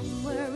Somewhere 0.00 0.49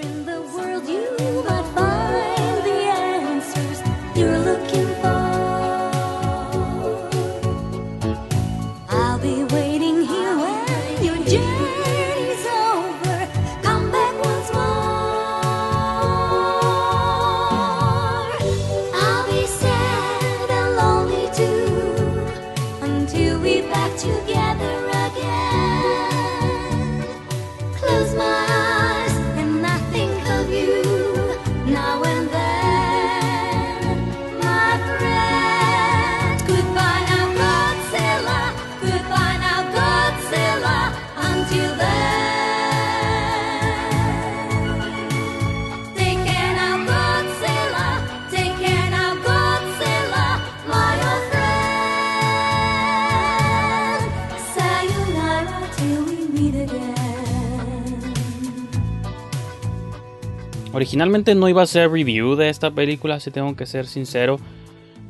Originalmente 60.94 61.34
no 61.34 61.48
iba 61.48 61.60
a 61.60 61.66
ser 61.66 61.90
review 61.90 62.36
de 62.36 62.48
esta 62.48 62.70
película, 62.70 63.18
si 63.18 63.32
tengo 63.32 63.56
que 63.56 63.66
ser 63.66 63.88
sincero, 63.88 64.38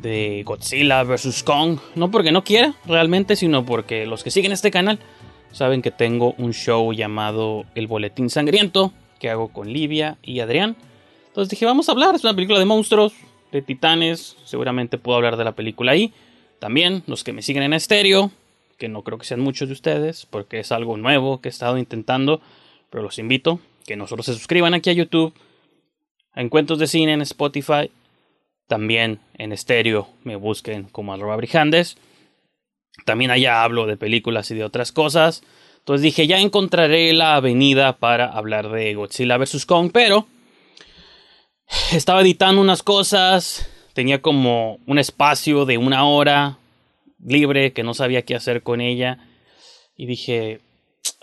de 0.00 0.42
Godzilla 0.42 1.02
vs. 1.02 1.42
Kong. 1.42 1.78
No 1.94 2.10
porque 2.10 2.32
no 2.32 2.42
quiera 2.42 2.74
realmente, 2.86 3.36
sino 3.36 3.66
porque 3.66 4.06
los 4.06 4.24
que 4.24 4.30
siguen 4.30 4.52
este 4.52 4.70
canal 4.70 4.98
saben 5.52 5.82
que 5.82 5.90
tengo 5.90 6.32
un 6.38 6.54
show 6.54 6.90
llamado 6.94 7.66
El 7.74 7.86
Boletín 7.86 8.30
Sangriento, 8.30 8.94
que 9.20 9.28
hago 9.28 9.48
con 9.48 9.70
Livia 9.70 10.16
y 10.22 10.40
Adrián. 10.40 10.74
Entonces 11.26 11.50
dije, 11.50 11.66
vamos 11.66 11.90
a 11.90 11.92
hablar, 11.92 12.14
es 12.14 12.24
una 12.24 12.32
película 12.32 12.58
de 12.58 12.64
monstruos, 12.64 13.12
de 13.52 13.60
titanes, 13.60 14.38
seguramente 14.46 14.96
puedo 14.96 15.16
hablar 15.16 15.36
de 15.36 15.44
la 15.44 15.52
película 15.52 15.92
ahí. 15.92 16.14
También 16.60 17.02
los 17.06 17.24
que 17.24 17.34
me 17.34 17.42
siguen 17.42 17.64
en 17.64 17.74
estéreo, 17.74 18.30
que 18.78 18.88
no 18.88 19.02
creo 19.02 19.18
que 19.18 19.26
sean 19.26 19.40
muchos 19.40 19.68
de 19.68 19.74
ustedes, 19.74 20.24
porque 20.24 20.60
es 20.60 20.72
algo 20.72 20.96
nuevo 20.96 21.42
que 21.42 21.50
he 21.50 21.52
estado 21.52 21.76
intentando, 21.76 22.40
pero 22.88 23.02
los 23.02 23.18
invito 23.18 23.60
que 23.84 23.96
no 23.96 24.06
solo 24.06 24.22
se 24.22 24.32
suscriban 24.32 24.74
aquí 24.74 24.90
a 24.90 24.94
YouTube, 24.94 25.34
Encuentros 26.36 26.78
de 26.78 26.86
Cine 26.86 27.12
en 27.12 27.22
Spotify, 27.22 27.90
también 28.66 29.20
en 29.34 29.52
estéreo 29.52 30.08
me 30.22 30.36
busquen 30.36 30.84
como 30.84 31.12
arroba 31.12 31.36
brijandes. 31.36 31.96
También 33.04 33.30
allá 33.30 33.62
hablo 33.62 33.86
de 33.86 33.96
películas 33.96 34.50
y 34.50 34.54
de 34.54 34.64
otras 34.64 34.92
cosas. 34.92 35.42
Entonces 35.78 36.02
dije, 36.02 36.26
ya 36.26 36.40
encontraré 36.40 37.12
la 37.12 37.36
avenida 37.36 37.98
para 37.98 38.26
hablar 38.26 38.70
de 38.70 38.94
Godzilla 38.94 39.36
vs. 39.36 39.66
Kong, 39.66 39.90
pero 39.92 40.26
estaba 41.92 42.22
editando 42.22 42.60
unas 42.60 42.82
cosas, 42.82 43.68
tenía 43.92 44.22
como 44.22 44.78
un 44.86 44.98
espacio 44.98 45.66
de 45.66 45.76
una 45.76 46.06
hora 46.06 46.58
libre 47.22 47.72
que 47.72 47.82
no 47.82 47.94
sabía 47.94 48.22
qué 48.22 48.34
hacer 48.34 48.62
con 48.62 48.80
ella 48.80 49.18
y 49.96 50.06
dije, 50.06 50.60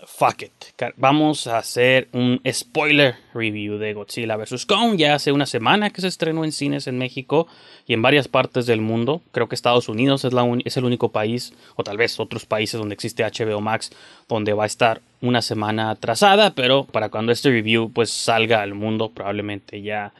fuck 0.06 0.42
it, 0.42 0.52
vamos 0.96 1.46
a 1.46 1.58
hacer 1.58 2.08
un 2.12 2.40
spoiler 2.50 3.16
review 3.34 3.78
de 3.78 3.94
Godzilla 3.94 4.36
vs. 4.36 4.66
Kong. 4.66 4.96
Ya 4.96 5.14
hace 5.14 5.32
una 5.32 5.46
semana 5.46 5.90
que 5.90 6.00
se 6.00 6.08
estrenó 6.08 6.44
en 6.44 6.52
cines 6.52 6.86
en 6.86 6.98
México 6.98 7.46
y 7.86 7.94
en 7.94 8.02
varias 8.02 8.28
partes 8.28 8.66
del 8.66 8.80
mundo. 8.80 9.22
Creo 9.32 9.48
que 9.48 9.54
Estados 9.54 9.88
Unidos 9.88 10.24
es, 10.24 10.76
el 10.76 10.84
único 10.84 11.10
país, 11.10 11.52
o 11.76 11.84
tal 11.84 11.96
vez 11.96 12.18
otros 12.18 12.46
países 12.46 12.78
donde 12.78 12.94
existe 12.94 13.24
HBO 13.24 13.60
Max, 13.60 13.90
donde 14.28 14.52
va 14.52 14.64
a 14.64 14.66
estar 14.66 15.00
una 15.20 15.42
semana 15.42 15.90
atrasada, 15.90 16.54
pero 16.54 16.84
para 16.84 17.08
cuando 17.08 17.32
este 17.32 17.50
review 17.50 17.92
pues 17.92 18.10
salga 18.10 18.62
al 18.62 18.74
mundo, 18.74 19.10
probablemente 19.10 19.82
ya 19.82 20.12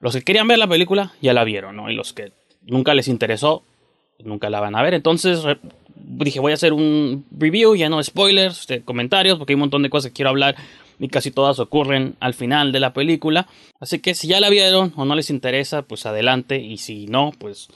los 0.00 0.14
que 0.14 0.22
querían 0.22 0.48
ver 0.48 0.58
la 0.58 0.68
película 0.68 1.12
ya 1.20 1.32
la 1.32 1.44
vieron, 1.44 1.76
¿no? 1.76 1.90
Y 1.90 1.94
los 1.94 2.12
que 2.12 2.32
nunca 2.62 2.94
les 2.94 3.08
interesó, 3.08 3.62
nunca 4.18 4.50
la 4.50 4.60
van 4.60 4.76
a 4.76 4.82
ver. 4.82 4.94
Entonces 4.94 5.44
dije, 5.96 6.40
voy 6.40 6.52
a 6.52 6.54
hacer 6.54 6.72
un 6.72 7.24
review, 7.30 7.74
ya 7.74 7.88
no 7.88 8.02
spoilers, 8.02 8.66
comentarios, 8.84 9.38
porque 9.38 9.52
hay 9.52 9.56
un 9.56 9.60
montón 9.60 9.82
de 9.82 9.90
cosas 9.90 10.10
que 10.10 10.16
quiero 10.16 10.30
hablar 10.30 10.56
y 10.98 11.08
casi 11.08 11.30
todas 11.30 11.58
ocurren 11.58 12.16
al 12.20 12.34
final 12.34 12.72
de 12.72 12.80
la 12.80 12.92
película. 12.92 13.46
Así 13.80 13.98
que 13.98 14.14
si 14.14 14.28
ya 14.28 14.40
la 14.40 14.50
vieron 14.50 14.92
o 14.96 15.04
no 15.04 15.14
les 15.14 15.30
interesa, 15.30 15.82
pues 15.82 16.06
adelante. 16.06 16.58
Y 16.58 16.78
si 16.78 17.06
no, 17.06 17.32
pues 17.38 17.68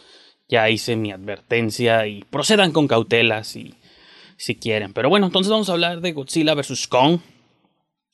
ya 0.48 0.69
hice 0.70 0.97
mi 0.97 1.12
advertencia 1.12 2.06
y 2.06 2.25
procedan 2.25 2.72
con 2.72 2.88
cautela 2.88 3.44
si, 3.44 3.75
si 4.36 4.56
quieren. 4.56 4.92
Pero 4.92 5.09
bueno, 5.09 5.26
entonces 5.26 5.50
vamos 5.50 5.69
a 5.69 5.72
hablar 5.72 6.00
de 6.00 6.12
Godzilla 6.12 6.54
vs. 6.54 6.88
Kong. 6.88 7.20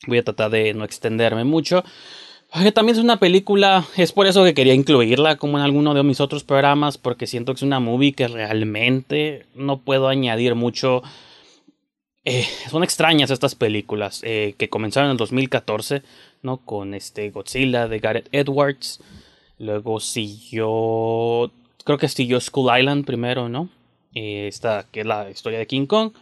Voy 0.06 0.18
a 0.18 0.24
tratar 0.24 0.50
de 0.50 0.74
no 0.74 0.84
extenderme 0.84 1.44
mucho. 1.44 1.84
Porque 2.56 2.72
también 2.72 2.96
es 2.96 3.04
una 3.04 3.18
película, 3.18 3.86
es 3.98 4.12
por 4.12 4.26
eso 4.26 4.42
que 4.42 4.54
quería 4.54 4.72
incluirla 4.72 5.36
como 5.36 5.58
en 5.58 5.64
alguno 5.64 5.92
de 5.92 6.02
mis 6.02 6.22
otros 6.22 6.42
programas, 6.42 6.96
porque 6.96 7.26
siento 7.26 7.52
que 7.52 7.56
es 7.56 7.62
una 7.62 7.80
movie 7.80 8.14
que 8.14 8.28
realmente 8.28 9.44
no 9.54 9.80
puedo 9.80 10.08
añadir 10.08 10.54
mucho. 10.54 11.02
Eh, 12.24 12.46
son 12.70 12.82
extrañas 12.82 13.30
estas 13.30 13.54
películas 13.54 14.22
eh, 14.24 14.54
que 14.56 14.70
comenzaron 14.70 15.08
en 15.08 15.12
el 15.12 15.16
2014, 15.18 16.02
¿no? 16.40 16.56
Con 16.56 16.94
este 16.94 17.28
Godzilla 17.28 17.88
de 17.88 17.98
Gareth 17.98 18.28
Edwards. 18.32 19.00
Luego 19.58 20.00
siguió, 20.00 21.52
creo 21.84 21.98
que 21.98 22.08
siguió 22.08 22.40
Skull 22.40 22.78
Island 22.78 23.04
primero, 23.04 23.50
¿no? 23.50 23.68
Eh, 24.14 24.48
esta 24.48 24.86
que 24.90 25.00
es 25.00 25.06
la 25.06 25.28
historia 25.28 25.58
de 25.58 25.66
King 25.66 25.84
Kong. 25.84 26.12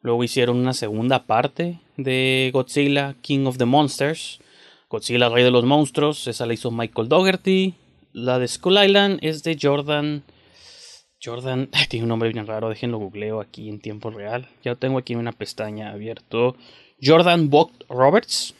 Luego 0.00 0.24
hicieron 0.24 0.56
una 0.56 0.72
segunda 0.72 1.26
parte 1.26 1.80
de 1.98 2.48
Godzilla, 2.50 3.14
King 3.20 3.44
of 3.44 3.58
the 3.58 3.66
Monsters. 3.66 4.41
Godzilla, 4.92 5.30
Rey 5.30 5.42
de 5.42 5.50
los 5.50 5.64
Monstruos, 5.64 6.28
esa 6.28 6.44
la 6.44 6.52
hizo 6.52 6.70
Michael 6.70 7.08
Dougherty. 7.08 7.72
La 8.12 8.38
de 8.38 8.46
Skull 8.46 8.76
Island 8.76 9.20
es 9.22 9.42
de 9.42 9.56
Jordan. 9.58 10.22
Jordan, 11.24 11.70
tiene 11.88 12.04
un 12.04 12.10
nombre 12.10 12.30
bien 12.30 12.46
raro, 12.46 12.68
déjenlo 12.68 12.98
googleo 12.98 13.40
aquí 13.40 13.70
en 13.70 13.80
tiempo 13.80 14.10
real. 14.10 14.50
Ya 14.62 14.74
tengo 14.74 14.98
aquí 14.98 15.14
una 15.14 15.32
pestaña 15.32 15.92
abierto. 15.92 16.56
Jordan 17.02 17.48
Vogt 17.48 17.84
Roberts. 17.88 18.54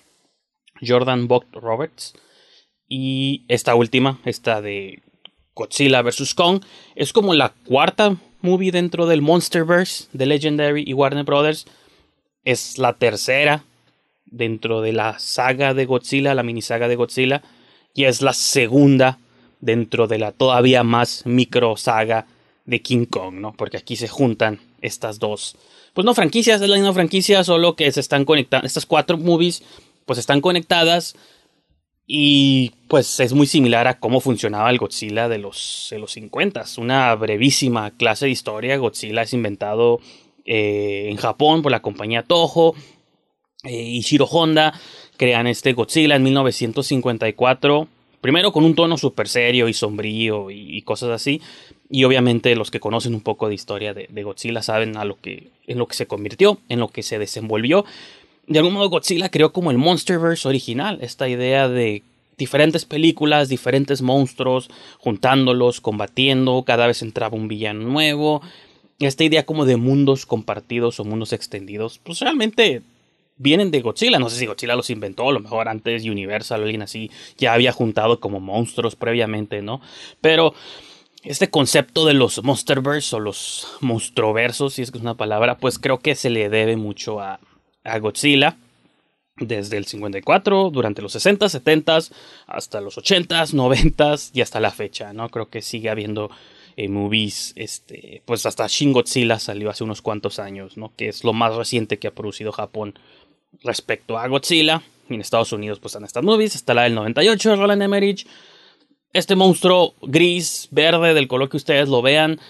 Jordan 0.80 1.28
Vogt 1.28 1.54
Roberts. 1.54 2.14
Y 2.88 3.44
esta 3.48 3.74
última, 3.74 4.18
esta 4.24 4.62
de 4.62 5.02
Godzilla 5.54 6.00
vs. 6.00 6.32
Kong, 6.32 6.62
es 6.94 7.12
como 7.12 7.34
la 7.34 7.50
cuarta 7.66 8.16
movie 8.40 8.72
dentro 8.72 9.04
del 9.04 9.20
Monsterverse 9.20 10.08
de 10.14 10.24
Legendary 10.24 10.82
y 10.86 10.94
Warner 10.94 11.26
Brothers. 11.26 11.66
Es 12.42 12.78
la 12.78 12.94
tercera 12.94 13.66
dentro 14.32 14.80
de 14.80 14.92
la 14.92 15.18
saga 15.20 15.74
de 15.74 15.84
Godzilla, 15.84 16.34
la 16.34 16.42
mini 16.42 16.62
saga 16.62 16.88
de 16.88 16.96
Godzilla, 16.96 17.42
y 17.94 18.04
es 18.04 18.22
la 18.22 18.32
segunda 18.32 19.18
dentro 19.60 20.08
de 20.08 20.18
la 20.18 20.32
todavía 20.32 20.82
más 20.82 21.24
micro 21.24 21.76
saga 21.76 22.26
de 22.64 22.82
King 22.82 23.04
Kong, 23.06 23.34
¿no? 23.34 23.52
Porque 23.52 23.76
aquí 23.76 23.96
se 23.96 24.08
juntan 24.08 24.60
estas 24.80 25.18
dos, 25.18 25.56
pues 25.94 26.04
no 26.04 26.14
franquicias, 26.14 26.60
es 26.60 26.68
la 26.68 26.76
misma 26.76 26.92
franquicia, 26.92 27.44
solo 27.44 27.76
que 27.76 27.90
se 27.92 28.00
están 28.00 28.24
conectando, 28.24 28.66
estas 28.66 28.86
cuatro 28.86 29.18
movies, 29.18 29.62
pues 30.06 30.18
están 30.18 30.40
conectadas 30.40 31.14
y 32.06 32.72
pues 32.88 33.20
es 33.20 33.32
muy 33.32 33.46
similar 33.46 33.86
a 33.86 33.98
cómo 33.98 34.20
funcionaba 34.20 34.70
el 34.70 34.78
Godzilla 34.78 35.28
de 35.28 35.38
los, 35.38 35.88
de 35.90 35.98
los 35.98 36.12
50. 36.12 36.64
Una 36.78 37.14
brevísima 37.14 37.90
clase 37.92 38.26
de 38.26 38.32
historia, 38.32 38.76
Godzilla 38.76 39.22
es 39.22 39.32
inventado 39.32 40.00
eh, 40.44 41.06
en 41.08 41.16
Japón 41.16 41.62
por 41.62 41.70
la 41.70 41.82
compañía 41.82 42.24
Toho, 42.24 42.74
Ishiro 43.64 44.26
Honda 44.26 44.74
crean 45.16 45.46
este 45.46 45.72
Godzilla 45.72 46.16
en 46.16 46.24
1954. 46.24 47.86
Primero 48.20 48.50
con 48.50 48.64
un 48.64 48.74
tono 48.74 48.98
súper 48.98 49.28
serio 49.28 49.68
y 49.68 49.72
sombrío 49.72 50.50
y, 50.50 50.82
cosas 50.82 51.10
así. 51.10 51.40
Y 51.88 52.02
obviamente 52.02 52.56
los 52.56 52.72
que 52.72 52.80
conocen 52.80 53.14
un 53.14 53.20
poco 53.20 53.48
de 53.48 53.54
historia 53.54 53.94
de, 53.94 54.08
de, 54.10 54.22
Godzilla 54.24 54.62
saben 54.62 54.96
a 54.96 55.04
lo 55.04 55.20
que, 55.20 55.50
en 55.68 55.78
lo 55.78 55.86
que 55.86 55.94
se 55.94 56.06
convirtió, 56.06 56.58
en 56.68 56.80
lo 56.80 56.88
que 56.88 57.04
se 57.04 57.20
desenvolvió. 57.20 57.84
De 58.48 58.58
algún 58.58 58.74
modo 58.74 58.90
Godzilla 58.90 59.28
creó 59.28 59.52
como 59.52 59.70
el 59.70 59.78
Monsterverse 59.78 60.48
original. 60.48 60.98
Esta 61.00 61.28
idea 61.28 61.68
de 61.68 62.02
diferentes 62.36 62.84
películas, 62.84 63.48
diferentes 63.48 64.02
monstruos, 64.02 64.70
juntándolos, 64.98 65.80
combatiendo. 65.80 66.64
Cada 66.66 66.88
vez 66.88 67.00
entraba 67.02 67.36
un 67.36 67.46
villano 67.46 67.88
nuevo. 67.88 68.42
Esta 68.98 69.22
idea 69.22 69.46
como 69.46 69.66
de 69.66 69.76
mundos 69.76 70.26
compartidos 70.26 70.98
o 70.98 71.04
mundos 71.04 71.32
extendidos. 71.32 72.00
Pues 72.02 72.18
realmente 72.18 72.82
vienen 73.42 73.70
de 73.70 73.80
Godzilla. 73.80 74.18
No 74.18 74.30
sé 74.30 74.38
si 74.38 74.46
Godzilla 74.46 74.76
los 74.76 74.90
inventó, 74.90 75.28
a 75.28 75.32
lo 75.32 75.40
mejor 75.40 75.68
antes 75.68 76.04
Universal 76.04 76.60
o 76.60 76.64
alguien 76.64 76.82
así 76.82 77.10
ya 77.36 77.52
había 77.52 77.72
juntado 77.72 78.20
como 78.20 78.40
monstruos 78.40 78.96
previamente, 78.96 79.60
¿no? 79.62 79.80
Pero 80.20 80.54
este 81.24 81.50
concepto 81.50 82.06
de 82.06 82.14
los 82.14 82.42
Monsterverse 82.42 83.16
o 83.16 83.20
los 83.20 83.66
monstruoversos, 83.80 84.74
si 84.74 84.82
es 84.82 84.90
que 84.90 84.98
es 84.98 85.02
una 85.02 85.16
palabra, 85.16 85.58
pues 85.58 85.78
creo 85.78 85.98
que 85.98 86.14
se 86.14 86.30
le 86.30 86.48
debe 86.48 86.76
mucho 86.76 87.20
a, 87.20 87.40
a 87.84 87.98
Godzilla. 87.98 88.56
desde 89.36 89.76
el 89.76 89.86
54, 89.86 90.70
durante 90.70 91.02
los 91.02 91.12
60, 91.12 91.48
70, 91.48 91.98
hasta 92.46 92.80
los 92.80 92.98
80, 92.98 93.46
90 93.52 94.14
y 94.34 94.40
hasta 94.40 94.60
la 94.60 94.70
fecha, 94.70 95.12
¿no? 95.12 95.28
Creo 95.30 95.48
que 95.48 95.62
sigue 95.62 95.90
habiendo 95.90 96.30
eh, 96.76 96.88
movies, 96.88 97.52
este, 97.56 98.22
pues 98.24 98.46
hasta 98.46 98.66
Shin 98.66 98.92
Godzilla 98.92 99.38
salió 99.38 99.68
hace 99.68 99.84
unos 99.84 100.00
cuantos 100.00 100.38
años, 100.38 100.76
¿no? 100.76 100.92
Que 100.96 101.08
es 101.08 101.22
lo 101.22 101.32
más 101.32 101.54
reciente 101.54 101.98
que 101.98 102.08
ha 102.08 102.14
producido 102.14 102.50
Japón 102.50 102.94
respecto 103.62 104.18
a 104.18 104.26
Godzilla. 104.28 104.82
En 105.08 105.20
Estados 105.20 105.52
Unidos 105.52 105.78
pues 105.78 105.92
están 105.92 106.04
estas 106.04 106.24
movies, 106.24 106.54
está 106.54 106.74
la 106.74 106.82
del 106.82 106.94
98 106.94 107.56
Roland 107.56 107.82
Emmerich. 107.82 108.26
Este 109.12 109.36
monstruo 109.36 109.94
gris, 110.00 110.68
verde, 110.70 111.12
del 111.12 111.28
color 111.28 111.50
que 111.50 111.58
ustedes 111.58 111.88
lo 111.88 112.00
vean, 112.00 112.40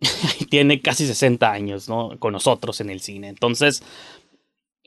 tiene 0.50 0.80
casi 0.80 1.06
60 1.06 1.50
años, 1.50 1.88
¿no? 1.88 2.16
Con 2.18 2.32
nosotros 2.32 2.80
en 2.80 2.90
el 2.90 3.00
cine. 3.00 3.28
Entonces, 3.28 3.82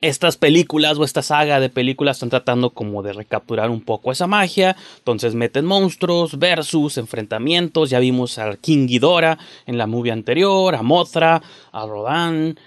estas 0.01 0.35
películas 0.35 0.97
o 0.97 1.03
esta 1.03 1.21
saga 1.21 1.59
de 1.59 1.69
películas 1.69 2.17
están 2.17 2.31
tratando 2.31 2.71
como 2.71 3.03
de 3.03 3.13
recapturar 3.13 3.69
un 3.69 3.81
poco 3.81 4.11
esa 4.11 4.25
magia. 4.25 4.75
Entonces 4.97 5.35
meten 5.35 5.65
monstruos, 5.65 6.39
versus, 6.39 6.97
enfrentamientos. 6.97 7.91
Ya 7.91 7.99
vimos 7.99 8.39
a 8.39 8.57
King 8.57 8.87
Ghidorah 8.87 9.37
en 9.67 9.77
la 9.77 9.85
movie 9.85 10.11
anterior, 10.11 10.73
a 10.73 10.81
Mothra, 10.81 11.41
a 11.71 11.85
Rodan. 11.85 12.57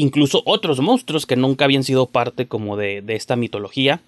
Incluso 0.00 0.42
otros 0.46 0.78
monstruos 0.80 1.26
que 1.26 1.34
nunca 1.34 1.64
habían 1.64 1.82
sido 1.82 2.06
parte 2.06 2.46
como 2.46 2.76
de, 2.76 3.02
de 3.02 3.16
esta 3.16 3.34
mitología. 3.34 4.00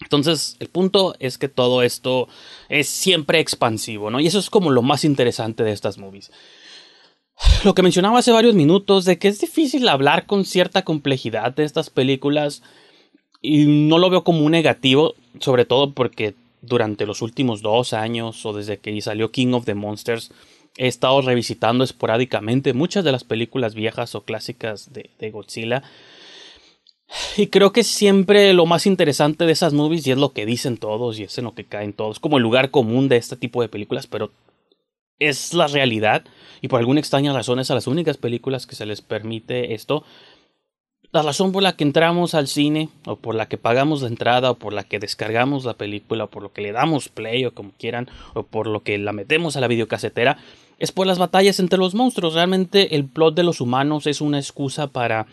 Entonces, 0.00 0.56
el 0.58 0.68
punto 0.68 1.14
es 1.20 1.38
que 1.38 1.48
todo 1.48 1.82
esto 1.82 2.26
es 2.68 2.88
siempre 2.88 3.38
expansivo, 3.38 4.10
¿no? 4.10 4.18
Y 4.18 4.26
eso 4.26 4.40
es 4.40 4.50
como 4.50 4.70
lo 4.70 4.82
más 4.82 5.04
interesante 5.04 5.62
de 5.62 5.72
estas 5.72 5.98
movies 5.98 6.30
lo 7.64 7.74
que 7.74 7.82
mencionaba 7.82 8.18
hace 8.18 8.32
varios 8.32 8.54
minutos 8.54 9.04
de 9.04 9.18
que 9.18 9.28
es 9.28 9.40
difícil 9.40 9.88
hablar 9.88 10.26
con 10.26 10.44
cierta 10.44 10.82
complejidad 10.82 11.54
de 11.54 11.64
estas 11.64 11.90
películas 11.90 12.62
y 13.42 13.64
no 13.66 13.98
lo 13.98 14.10
veo 14.10 14.24
como 14.24 14.44
un 14.44 14.52
negativo, 14.52 15.14
sobre 15.40 15.64
todo 15.64 15.92
porque 15.92 16.34
durante 16.62 17.06
los 17.06 17.22
últimos 17.22 17.60
dos 17.60 17.92
años 17.92 18.44
o 18.46 18.52
desde 18.52 18.78
que 18.78 18.98
salió 19.02 19.30
King 19.30 19.52
of 19.52 19.66
the 19.66 19.74
Monsters 19.74 20.30
he 20.76 20.88
estado 20.88 21.20
revisitando 21.22 21.84
esporádicamente 21.84 22.72
muchas 22.72 23.04
de 23.04 23.12
las 23.12 23.24
películas 23.24 23.74
viejas 23.74 24.14
o 24.14 24.24
clásicas 24.24 24.92
de, 24.92 25.30
Godzilla. 25.30 25.82
Y 27.36 27.48
creo 27.48 27.72
que 27.72 27.84
siempre 27.84 28.52
lo 28.54 28.66
más 28.66 28.86
interesante 28.86 29.44
de 29.44 29.52
esas 29.52 29.72
movies, 29.72 30.06
y 30.06 30.10
es 30.10 30.18
lo 30.18 30.32
que 30.32 30.46
dicen 30.46 30.78
todos, 30.78 31.18
y 31.18 31.24
es 31.24 31.38
en 31.38 31.44
lo 31.44 31.54
que 31.54 31.64
caen 31.64 31.92
todos, 31.92 32.18
como 32.18 32.38
el 32.38 32.42
lugar 32.42 32.70
común 32.70 33.08
de 33.08 33.16
este 33.16 33.36
tipo 33.36 33.62
de 33.62 33.68
películas, 33.68 34.06
pero 34.06 34.32
es 35.18 35.54
la 35.54 35.66
realidad 35.66 36.24
y 36.60 36.68
por 36.68 36.80
alguna 36.80 37.00
extraña 37.00 37.32
razón 37.32 37.60
es 37.60 37.70
a 37.70 37.74
las 37.74 37.86
únicas 37.86 38.16
películas 38.16 38.66
que 38.66 38.74
se 38.74 38.86
les 38.86 39.00
permite 39.00 39.74
esto. 39.74 40.04
La 41.14 41.22
razón 41.22 41.52
por 41.52 41.62
la 41.62 41.76
que 41.76 41.84
entramos 41.84 42.34
al 42.34 42.48
cine 42.48 42.88
o 43.06 43.14
por 43.14 43.36
la 43.36 43.46
que 43.46 43.56
pagamos 43.56 44.02
la 44.02 44.08
entrada 44.08 44.50
o 44.50 44.56
por 44.56 44.72
la 44.72 44.82
que 44.82 44.98
descargamos 44.98 45.64
la 45.64 45.74
película 45.74 46.24
o 46.24 46.26
por 46.26 46.42
lo 46.42 46.52
que 46.52 46.60
le 46.60 46.72
damos 46.72 47.08
play 47.08 47.44
o 47.44 47.54
como 47.54 47.70
quieran 47.78 48.08
o 48.34 48.42
por 48.42 48.66
lo 48.66 48.82
que 48.82 48.98
la 48.98 49.12
metemos 49.12 49.54
a 49.54 49.60
la 49.60 49.68
videocasetera 49.68 50.38
es 50.80 50.90
por 50.90 51.06
las 51.06 51.20
batallas 51.20 51.60
entre 51.60 51.78
los 51.78 51.94
monstruos. 51.94 52.34
Realmente 52.34 52.96
el 52.96 53.04
plot 53.04 53.36
de 53.36 53.44
los 53.44 53.60
humanos 53.60 54.08
es 54.08 54.20
una 54.20 54.40
excusa 54.40 54.88
para 54.88 55.28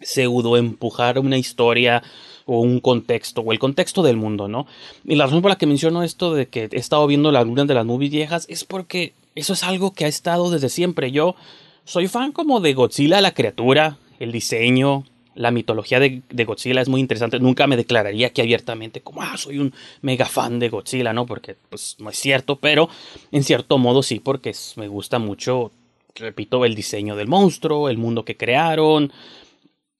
pseudo 0.00 0.56
empujar 0.56 1.18
una 1.18 1.36
historia 1.36 2.02
o 2.46 2.60
un 2.60 2.80
contexto 2.80 3.42
o 3.42 3.52
el 3.52 3.58
contexto 3.58 4.02
del 4.02 4.16
mundo, 4.16 4.48
¿no? 4.48 4.66
Y 5.04 5.16
la 5.16 5.26
razón 5.26 5.42
por 5.42 5.50
la 5.50 5.58
que 5.58 5.66
menciono 5.66 6.02
esto 6.02 6.32
de 6.32 6.48
que 6.48 6.70
he 6.72 6.78
estado 6.78 7.06
viendo 7.06 7.30
la 7.30 7.44
luna 7.44 7.66
de 7.66 7.74
las 7.74 7.84
movies 7.84 8.10
viejas 8.10 8.46
es 8.48 8.64
porque 8.64 9.12
eso 9.34 9.52
es 9.52 9.64
algo 9.64 9.92
que 9.92 10.06
ha 10.06 10.08
estado 10.08 10.50
desde 10.50 10.70
siempre. 10.70 11.12
Yo 11.12 11.36
soy 11.84 12.08
fan 12.08 12.32
como 12.32 12.60
de 12.60 12.72
Godzilla, 12.72 13.20
la 13.20 13.34
criatura, 13.34 13.98
el 14.18 14.32
diseño, 14.32 15.04
la 15.34 15.50
mitología 15.50 15.98
de, 16.00 16.22
Godzilla 16.44 16.80
es 16.80 16.88
muy 16.88 17.00
interesante. 17.00 17.40
Nunca 17.40 17.66
me 17.66 17.76
declararía 17.76 18.28
aquí 18.28 18.40
abiertamente 18.40 19.00
como, 19.00 19.22
ah, 19.22 19.36
soy 19.36 19.58
un 19.58 19.72
mega 20.02 20.26
fan 20.26 20.58
de 20.58 20.68
Godzilla, 20.68 21.12
¿no? 21.12 21.26
Porque 21.26 21.56
pues 21.68 21.96
no 21.98 22.10
es 22.10 22.18
cierto, 22.18 22.56
pero 22.56 22.88
en 23.32 23.42
cierto 23.42 23.78
modo 23.78 24.02
sí, 24.02 24.20
porque 24.20 24.54
me 24.76 24.88
gusta 24.88 25.18
mucho, 25.18 25.72
repito, 26.14 26.64
el 26.64 26.74
diseño 26.74 27.16
del 27.16 27.28
monstruo, 27.28 27.88
el 27.88 27.98
mundo 27.98 28.24
que 28.24 28.36
crearon, 28.36 29.12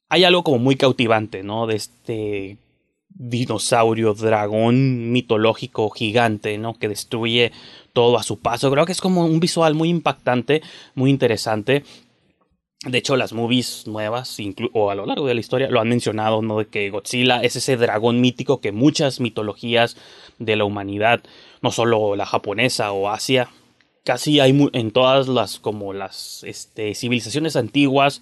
hay 0.08 0.24
algo 0.24 0.44
como 0.44 0.58
muy 0.58 0.76
cautivante, 0.76 1.42
¿no? 1.42 1.66
De 1.66 1.76
este 1.76 2.56
dinosaurio, 3.08 4.14
dragón 4.14 5.12
mitológico 5.12 5.90
gigante, 5.90 6.58
¿no? 6.58 6.74
Que 6.74 6.88
destruye 6.88 7.52
todo 7.92 8.18
a 8.18 8.22
su 8.22 8.38
paso. 8.38 8.70
Creo 8.70 8.86
que 8.86 8.92
es 8.92 9.00
como 9.00 9.24
un 9.24 9.40
visual 9.40 9.74
muy 9.74 9.88
impactante, 9.88 10.62
muy 10.94 11.10
interesante. 11.10 11.84
De 12.86 12.98
hecho, 12.98 13.16
las 13.16 13.32
movies 13.32 13.86
nuevas, 13.86 14.36
o 14.72 14.90
a 14.90 14.94
lo 14.94 15.06
largo 15.06 15.26
de 15.26 15.34
la 15.34 15.40
historia, 15.40 15.70
lo 15.70 15.80
han 15.80 15.88
mencionado, 15.88 16.42
¿no? 16.42 16.58
De 16.58 16.66
que 16.66 16.90
Godzilla 16.90 17.42
es 17.42 17.56
ese 17.56 17.76
dragón 17.76 18.20
mítico 18.20 18.60
que 18.60 18.72
muchas 18.72 19.20
mitologías 19.20 19.96
de 20.38 20.56
la 20.56 20.64
humanidad, 20.64 21.22
no 21.62 21.70
solo 21.72 22.14
la 22.14 22.26
japonesa 22.26 22.92
o 22.92 23.08
Asia, 23.08 23.48
casi 24.04 24.40
hay 24.40 24.68
en 24.72 24.90
todas 24.90 25.28
las, 25.28 25.58
como 25.58 25.94
las 25.94 26.44
este, 26.44 26.94
civilizaciones 26.94 27.56
antiguas, 27.56 28.20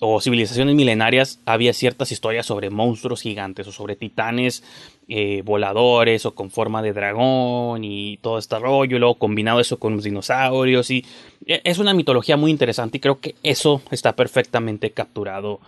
o 0.00 0.20
civilizaciones 0.20 0.76
milenarias 0.76 1.40
había 1.44 1.72
ciertas 1.72 2.12
historias 2.12 2.46
sobre 2.46 2.70
monstruos 2.70 3.22
gigantes 3.22 3.66
o 3.66 3.72
sobre 3.72 3.96
titanes 3.96 4.62
eh, 5.08 5.42
voladores 5.44 6.24
o 6.24 6.34
con 6.34 6.50
forma 6.50 6.82
de 6.82 6.92
dragón 6.92 7.82
y 7.82 8.18
todo 8.18 8.38
este 8.38 8.58
rollo, 8.58 8.96
y 8.96 9.00
luego 9.00 9.16
combinado 9.16 9.58
eso 9.58 9.78
con 9.78 9.96
los 9.96 10.04
dinosaurios 10.04 10.90
y 10.90 11.04
e, 11.46 11.60
es 11.64 11.78
una 11.78 11.94
mitología 11.94 12.36
muy 12.36 12.50
interesante 12.50 12.98
y 12.98 13.00
creo 13.00 13.20
que 13.20 13.34
eso 13.42 13.82
está 13.90 14.14
perfectamente 14.14 14.90
capturado 14.92 15.60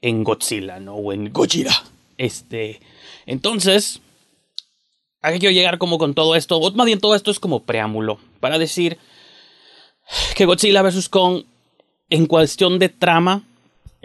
en 0.00 0.24
Godzilla, 0.24 0.80
¿no? 0.80 0.94
O 0.94 1.12
en 1.12 1.32
Gojira. 1.32 1.74
Este, 2.16 2.80
entonces, 3.26 4.00
¿a 5.20 5.32
qué 5.32 5.38
quiero 5.38 5.52
llegar 5.52 5.78
como 5.78 5.98
con 5.98 6.14
todo 6.14 6.36
esto? 6.36 6.58
O 6.58 6.72
más 6.72 6.86
bien 6.86 7.00
todo 7.00 7.14
esto 7.14 7.30
es 7.30 7.40
como 7.40 7.64
preámbulo 7.64 8.18
para 8.40 8.58
decir 8.58 8.98
que 10.36 10.46
Godzilla 10.46 10.82
vs. 10.82 11.08
Kong 11.08 11.44
en 12.10 12.26
cuestión 12.26 12.78
de 12.78 12.88
trama 12.88 13.42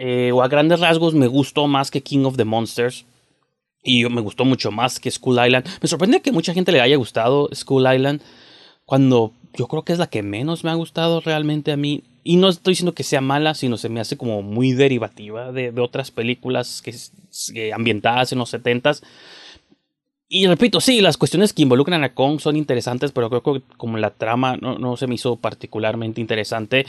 eh, 0.02 0.32
o 0.32 0.42
a 0.42 0.48
grandes 0.48 0.80
rasgos 0.80 1.12
me 1.12 1.26
gustó 1.26 1.66
más 1.66 1.90
que 1.90 2.02
King 2.02 2.24
of 2.24 2.38
the 2.38 2.46
Monsters. 2.46 3.04
Y 3.82 4.06
me 4.06 4.22
gustó 4.22 4.46
mucho 4.46 4.70
más 4.70 4.98
que 4.98 5.10
School 5.10 5.44
Island. 5.44 5.66
Me 5.82 5.88
sorprende 5.88 6.22
que 6.22 6.32
mucha 6.32 6.54
gente 6.54 6.72
le 6.72 6.80
haya 6.80 6.96
gustado 6.96 7.50
School 7.52 7.84
Island. 7.94 8.22
Cuando 8.86 9.32
yo 9.52 9.68
creo 9.68 9.82
que 9.82 9.92
es 9.92 9.98
la 9.98 10.08
que 10.08 10.22
menos 10.22 10.64
me 10.64 10.70
ha 10.70 10.74
gustado 10.74 11.20
realmente 11.20 11.70
a 11.70 11.76
mí. 11.76 12.02
Y 12.24 12.36
no 12.36 12.48
estoy 12.48 12.72
diciendo 12.72 12.92
que 12.92 13.02
sea 13.02 13.20
mala, 13.20 13.52
sino 13.52 13.76
se 13.76 13.90
me 13.90 14.00
hace 14.00 14.16
como 14.16 14.40
muy 14.40 14.72
derivativa 14.72 15.52
de, 15.52 15.70
otras 15.78 16.10
películas 16.10 16.82
que, 16.82 17.72
ambientadas 17.72 18.32
en 18.32 18.38
los 18.38 18.54
70s. 18.54 19.02
Y 20.30 20.46
repito, 20.46 20.80
sí, 20.80 21.02
las 21.02 21.18
cuestiones 21.18 21.52
que 21.52 21.60
involucran 21.60 22.04
a 22.04 22.14
Kong 22.14 22.40
son 22.40 22.56
interesantes, 22.56 23.12
pero 23.12 23.28
creo 23.28 23.42
que 23.42 23.62
como 23.76 23.98
la 23.98 24.10
trama 24.10 24.56
no, 24.56 24.78
no 24.78 24.96
se 24.96 25.06
me 25.06 25.16
hizo 25.16 25.36
particularmente 25.36 26.22
interesante. 26.22 26.86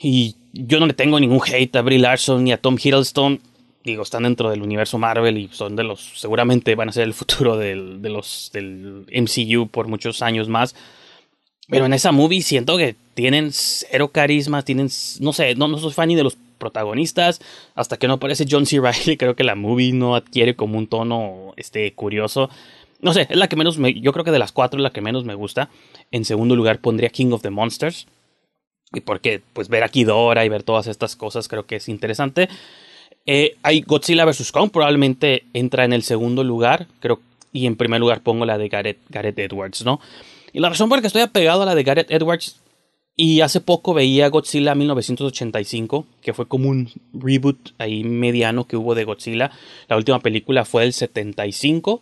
Y 0.00 0.36
yo 0.52 0.80
no 0.80 0.86
le 0.86 0.94
tengo 0.94 1.18
ningún 1.18 1.40
hate 1.46 1.76
a 1.76 1.82
Brie 1.82 1.98
Larson 1.98 2.44
ni 2.44 2.52
a 2.52 2.60
Tom 2.60 2.76
Hiddleston. 2.82 3.40
Digo, 3.84 4.02
están 4.02 4.22
dentro 4.22 4.50
del 4.50 4.62
universo 4.62 4.98
Marvel 4.98 5.38
y 5.38 5.48
son 5.48 5.74
de 5.76 5.84
los. 5.84 6.00
Seguramente 6.16 6.74
van 6.74 6.88
a 6.88 6.92
ser 6.92 7.04
el 7.04 7.14
futuro 7.14 7.56
del, 7.56 8.00
de 8.00 8.10
los, 8.10 8.50
del 8.52 9.06
MCU 9.12 9.68
por 9.68 9.88
muchos 9.88 10.22
años 10.22 10.48
más. 10.48 10.74
Pero 11.68 11.86
en 11.86 11.94
esa 11.94 12.12
movie 12.12 12.42
siento 12.42 12.76
que 12.76 12.96
tienen 13.14 13.50
cero 13.52 14.08
carisma, 14.08 14.62
tienen. 14.62 14.88
No 15.20 15.32
sé, 15.32 15.54
no, 15.54 15.68
no 15.68 15.78
soy 15.78 15.92
fan 15.92 16.08
ni 16.08 16.16
de 16.16 16.24
los 16.24 16.36
protagonistas. 16.58 17.40
Hasta 17.74 17.96
que 17.96 18.06
no 18.06 18.14
aparece 18.14 18.46
John 18.48 18.66
C. 18.66 18.78
Reilly, 18.78 19.16
creo 19.18 19.34
que 19.34 19.44
la 19.44 19.54
movie 19.54 19.92
no 19.92 20.14
adquiere 20.14 20.54
como 20.54 20.78
un 20.78 20.86
tono 20.86 21.54
este, 21.56 21.92
curioso. 21.94 22.50
No 23.00 23.12
sé, 23.12 23.26
es 23.28 23.36
la 23.36 23.48
que 23.48 23.56
menos 23.56 23.78
me. 23.78 23.94
Yo 24.00 24.12
creo 24.12 24.24
que 24.24 24.30
de 24.30 24.38
las 24.38 24.52
cuatro 24.52 24.78
es 24.78 24.82
la 24.82 24.90
que 24.90 25.00
menos 25.00 25.24
me 25.24 25.34
gusta. 25.34 25.70
En 26.10 26.24
segundo 26.24 26.54
lugar 26.54 26.78
pondría 26.78 27.08
King 27.08 27.32
of 27.32 27.42
the 27.42 27.50
Monsters 27.50 28.06
y 28.94 29.00
porque 29.00 29.42
pues 29.52 29.68
ver 29.68 29.84
aquí 29.84 30.04
Dora 30.04 30.44
y 30.44 30.48
ver 30.48 30.62
todas 30.62 30.86
estas 30.86 31.16
cosas 31.16 31.48
creo 31.48 31.66
que 31.66 31.76
es 31.76 31.88
interesante. 31.88 32.48
Eh, 33.26 33.56
hay 33.62 33.82
Godzilla 33.82 34.24
vs. 34.24 34.50
Kong, 34.52 34.70
probablemente 34.70 35.44
entra 35.52 35.84
en 35.84 35.92
el 35.92 36.02
segundo 36.02 36.42
lugar, 36.42 36.86
creo, 37.00 37.20
y 37.52 37.66
en 37.66 37.76
primer 37.76 38.00
lugar 38.00 38.22
pongo 38.22 38.44
la 38.44 38.58
de 38.58 38.68
Gareth, 38.68 38.98
Gareth 39.08 39.38
Edwards, 39.38 39.84
¿no? 39.84 40.00
Y 40.52 40.60
la 40.60 40.68
razón 40.68 40.88
por 40.88 40.98
la 40.98 41.02
que 41.02 41.06
estoy 41.06 41.22
apegado 41.22 41.62
a 41.62 41.66
la 41.66 41.74
de 41.74 41.82
Gareth 41.82 42.10
Edwards, 42.10 42.60
y 43.14 43.42
hace 43.42 43.60
poco 43.60 43.92
veía 43.92 44.28
Godzilla 44.28 44.74
1985, 44.74 46.06
que 46.22 46.32
fue 46.32 46.48
como 46.48 46.70
un 46.70 46.90
reboot 47.12 47.70
ahí 47.78 48.04
mediano 48.04 48.66
que 48.66 48.76
hubo 48.76 48.94
de 48.94 49.04
Godzilla. 49.04 49.50
La 49.88 49.96
última 49.96 50.20
película 50.20 50.64
fue 50.64 50.84
el 50.84 50.92
75, 50.92 52.00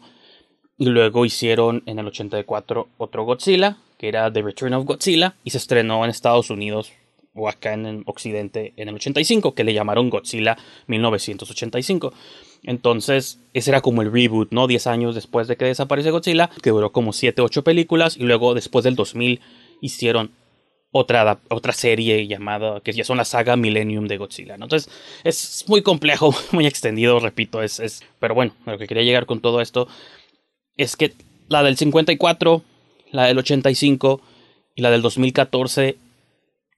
y 0.78 0.86
luego 0.86 1.26
hicieron 1.26 1.82
en 1.86 1.98
el 1.98 2.06
84 2.06 2.88
otro 2.96 3.24
Godzilla, 3.24 3.76
que 4.00 4.08
era 4.08 4.32
The 4.32 4.40
Return 4.40 4.72
of 4.72 4.86
Godzilla, 4.86 5.34
y 5.44 5.50
se 5.50 5.58
estrenó 5.58 6.02
en 6.04 6.10
Estados 6.10 6.48
Unidos 6.48 6.90
o 7.34 7.50
acá 7.50 7.74
en 7.74 8.02
Occidente 8.06 8.72
en 8.78 8.88
el 8.88 8.94
85, 8.94 9.54
que 9.54 9.62
le 9.62 9.74
llamaron 9.74 10.08
Godzilla 10.08 10.56
1985. 10.86 12.14
Entonces, 12.62 13.38
ese 13.52 13.70
era 13.70 13.82
como 13.82 14.00
el 14.00 14.10
reboot, 14.10 14.52
¿no? 14.52 14.66
10 14.66 14.86
años 14.86 15.14
después 15.14 15.48
de 15.48 15.56
que 15.58 15.66
desaparece 15.66 16.12
Godzilla, 16.12 16.48
que 16.62 16.70
duró 16.70 16.92
como 16.92 17.12
7, 17.12 17.42
8 17.42 17.62
películas, 17.62 18.16
y 18.16 18.22
luego 18.22 18.54
después 18.54 18.84
del 18.84 18.96
2000 18.96 19.42
hicieron 19.82 20.30
otra, 20.92 21.38
otra 21.50 21.74
serie 21.74 22.26
llamada, 22.26 22.80
que 22.80 22.94
ya 22.94 23.04
son 23.04 23.18
la 23.18 23.26
saga 23.26 23.56
Millennium 23.56 24.08
de 24.08 24.16
Godzilla. 24.16 24.56
¿no? 24.56 24.64
Entonces 24.64 24.90
es 25.24 25.66
muy 25.68 25.82
complejo, 25.82 26.34
muy 26.52 26.66
extendido, 26.66 27.20
repito, 27.20 27.62
es, 27.62 27.78
es, 27.78 28.02
pero 28.18 28.34
bueno, 28.34 28.54
lo 28.64 28.78
que 28.78 28.86
quería 28.86 29.02
llegar 29.02 29.26
con 29.26 29.42
todo 29.42 29.60
esto 29.60 29.88
es 30.78 30.96
que 30.96 31.12
la 31.48 31.62
del 31.62 31.76
54, 31.76 32.62
la 33.12 33.24
del 33.24 33.38
85 33.38 34.20
y 34.74 34.82
la 34.82 34.90
del 34.90 35.02
2014 35.02 35.96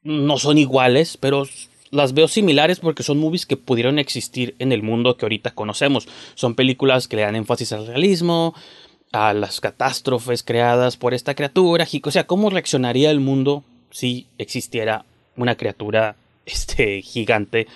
no 0.02 0.38
son 0.38 0.58
iguales, 0.58 1.16
pero 1.16 1.46
las 1.90 2.14
veo 2.14 2.26
similares 2.26 2.80
porque 2.80 3.02
son 3.02 3.18
movies 3.18 3.46
que 3.46 3.56
pudieron 3.56 3.98
existir 3.98 4.54
en 4.58 4.72
el 4.72 4.82
mundo 4.82 5.16
que 5.16 5.26
ahorita 5.26 5.52
conocemos. 5.52 6.08
Son 6.34 6.54
películas 6.54 7.06
que 7.06 7.16
le 7.16 7.22
dan 7.22 7.36
énfasis 7.36 7.72
al 7.72 7.86
realismo, 7.86 8.54
a 9.12 9.34
las 9.34 9.60
catástrofes 9.60 10.42
creadas 10.42 10.96
por 10.96 11.14
esta 11.14 11.34
criatura, 11.34 11.86
o 12.02 12.10
sea, 12.10 12.26
cómo 12.26 12.50
reaccionaría 12.50 13.10
el 13.10 13.20
mundo 13.20 13.62
si 13.90 14.26
existiera 14.38 15.04
una 15.36 15.56
criatura 15.56 16.16
este, 16.46 17.02
gigante 17.02 17.66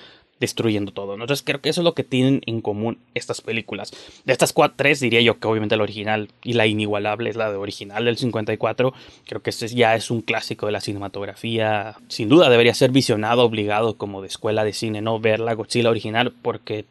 destruyendo 0.40 0.92
todo. 0.92 1.14
Entonces 1.14 1.42
creo 1.44 1.60
que 1.60 1.68
eso 1.68 1.80
es 1.80 1.84
lo 1.84 1.94
que 1.94 2.04
tienen 2.04 2.42
en 2.46 2.60
común 2.60 2.98
estas 3.14 3.40
películas. 3.40 3.92
De 4.24 4.32
estas 4.32 4.52
cuatro, 4.52 4.74
tres 4.76 5.00
diría 5.00 5.20
yo 5.20 5.38
que 5.38 5.48
obviamente 5.48 5.76
la 5.76 5.82
original 5.82 6.28
y 6.42 6.52
la 6.52 6.66
inigualable 6.66 7.30
es 7.30 7.36
la 7.36 7.50
de 7.50 7.56
original 7.56 8.04
del 8.04 8.18
54. 8.18 8.92
Creo 9.26 9.42
que 9.42 9.50
este 9.50 9.68
ya 9.68 9.94
es 9.94 10.10
un 10.10 10.20
clásico 10.20 10.66
de 10.66 10.72
la 10.72 10.80
cinematografía. 10.80 11.96
Sin 12.08 12.28
duda 12.28 12.50
debería 12.50 12.74
ser 12.74 12.90
visionado, 12.90 13.44
obligado 13.44 13.96
como 13.96 14.20
de 14.20 14.28
escuela 14.28 14.64
de 14.64 14.72
cine, 14.72 15.00
¿no? 15.00 15.20
Ver 15.20 15.40
la 15.40 15.54
Godzilla 15.54 15.90
original 15.90 16.32
porque 16.42 16.84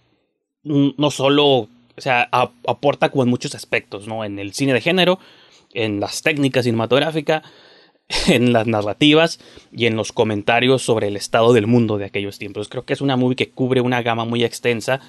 no 0.64 1.12
solo, 1.12 1.46
o 1.46 1.70
sea, 1.98 2.28
aporta 2.32 3.10
como 3.10 3.24
en 3.24 3.30
muchos 3.30 3.54
aspectos, 3.54 4.08
¿no? 4.08 4.26
En 4.26 4.40
el 4.40 4.54
cine 4.54 4.74
de 4.74 4.82
género, 4.82 5.20
en 5.74 6.00
las 6.00 6.24
técnicas 6.24 6.64
cinematográficas 6.64 7.44
en 8.28 8.54
las 8.54 8.68
narrativas 8.68 9.40
y 9.72 9.88
en 9.88 9.96
los 9.96 10.12
comentarios 10.12 10.84
sobre 10.84 11.08
el 11.08 11.18
estado 11.18 11.54
del 11.54 11.68
mundo 11.68 11.98
de 11.98 12.06
aquellos 12.06 12.38
tiempos. 12.38 12.70
Creo 12.70 12.86
que 12.86 12.94
es 12.94 13.02
una 13.02 13.18
movie 13.18 13.36
que 13.36 13.50
cubre 13.50 13.82
una 13.82 14.02
gama 14.02 14.26
muy 14.26 14.44
extensa, 14.44 15.02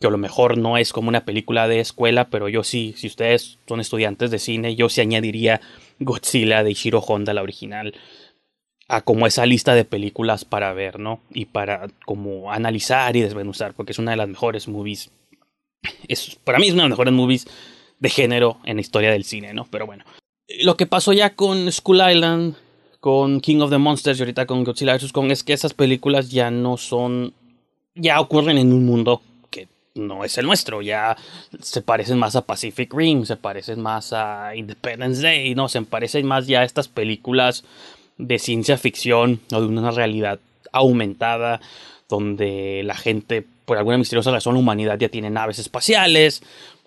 que 0.00 0.06
a 0.06 0.10
lo 0.10 0.18
mejor 0.18 0.56
no 0.56 0.78
es 0.78 0.92
como 0.92 1.08
una 1.08 1.24
película 1.24 1.68
de 1.68 1.80
escuela, 1.80 2.28
pero 2.30 2.48
yo 2.48 2.64
sí, 2.64 2.94
si 2.96 3.06
ustedes 3.08 3.58
son 3.66 3.80
estudiantes 3.80 4.30
de 4.30 4.38
cine, 4.38 4.76
yo 4.76 4.88
sí 4.88 5.00
añadiría 5.00 5.60
Godzilla 5.98 6.62
de 6.62 6.70
Ishiro 6.70 7.00
Honda, 7.00 7.34
la 7.34 7.42
original, 7.42 7.94
a 8.86 9.02
como 9.02 9.26
esa 9.26 9.44
lista 9.44 9.74
de 9.74 9.84
películas 9.84 10.44
para 10.44 10.72
ver, 10.72 10.98
¿no? 10.98 11.20
Y 11.30 11.46
para 11.46 11.88
como 12.06 12.52
analizar 12.52 13.16
y 13.16 13.20
desmenuzar, 13.20 13.74
porque 13.74 13.92
es 13.92 13.98
una 13.98 14.12
de 14.12 14.16
las 14.16 14.28
mejores 14.28 14.68
movies. 14.68 15.10
Es, 16.06 16.36
para 16.44 16.58
mí 16.58 16.68
es 16.68 16.74
una 16.74 16.84
de 16.84 16.88
las 16.88 16.96
mejores 16.96 17.12
movies 17.12 17.46
de 17.98 18.08
género 18.08 18.60
en 18.64 18.76
la 18.76 18.80
historia 18.80 19.10
del 19.10 19.24
cine, 19.24 19.52
¿no? 19.52 19.66
Pero 19.70 19.84
bueno, 19.84 20.04
lo 20.48 20.76
que 20.76 20.86
pasó 20.86 21.12
ya 21.12 21.34
con 21.34 21.70
Skull 21.70 22.02
Island, 22.10 22.54
con 23.00 23.40
King 23.40 23.60
of 23.60 23.70
the 23.70 23.78
Monsters 23.78 24.18
y 24.18 24.22
ahorita 24.22 24.46
con 24.46 24.64
Godzilla 24.64 24.96
vs. 24.96 25.12
Kong 25.12 25.30
es 25.30 25.44
que 25.44 25.52
esas 25.52 25.74
películas 25.74 26.30
ya 26.30 26.50
no 26.50 26.76
son. 26.76 27.34
ya 27.94 28.20
ocurren 28.20 28.58
en 28.58 28.72
un 28.72 28.86
mundo 28.86 29.22
que 29.50 29.68
no 29.94 30.24
es 30.24 30.38
el 30.38 30.46
nuestro. 30.46 30.82
Ya 30.82 31.16
se 31.60 31.82
parecen 31.82 32.18
más 32.18 32.34
a 32.36 32.46
Pacific 32.46 32.92
Rim, 32.92 33.24
se 33.24 33.36
parecen 33.36 33.80
más 33.80 34.12
a 34.12 34.56
Independence 34.56 35.22
Day, 35.22 35.54
no, 35.54 35.68
se 35.68 35.82
parecen 35.82 36.26
más 36.26 36.46
ya 36.46 36.60
a 36.60 36.64
estas 36.64 36.88
películas 36.88 37.64
de 38.16 38.38
ciencia 38.38 38.78
ficción 38.78 39.40
o 39.52 39.60
de 39.60 39.66
una 39.66 39.90
realidad 39.90 40.40
aumentada 40.72 41.60
donde 42.08 42.82
la 42.84 42.96
gente, 42.96 43.44
por 43.64 43.76
alguna 43.76 43.98
misteriosa 43.98 44.30
razón, 44.30 44.54
la 44.54 44.60
humanidad 44.60 44.98
ya 44.98 45.08
tiene 45.08 45.30
naves 45.30 45.58
espaciales 45.58 46.42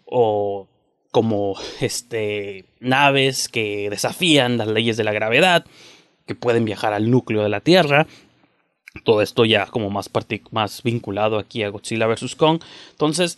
o 0.06 0.68
como 1.12 1.56
este, 1.82 2.66
naves 2.80 3.50
que 3.50 3.90
desafían 3.90 4.58
las 4.58 4.68
leyes 4.68 4.98
de 4.98 5.04
la 5.04 5.14
gravedad, 5.14 5.66
que 6.26 6.36
pueden 6.36 6.66
viajar 6.66 6.94
al 6.94 7.12
núcleo 7.12 7.44
de 7.44 7.50
la 7.50 7.60
Tierra. 7.60 8.08
Todo 9.04 9.22
esto 9.22 9.46
ya 9.46 9.68
como 9.68 9.90
más, 9.90 10.10
más 10.52 10.84
vinculado 10.84 11.38
aquí 11.38 11.64
a 11.64 11.70
Godzilla 11.70 12.08
vs. 12.08 12.36
Kong. 12.36 12.62
Entonces, 12.92 13.38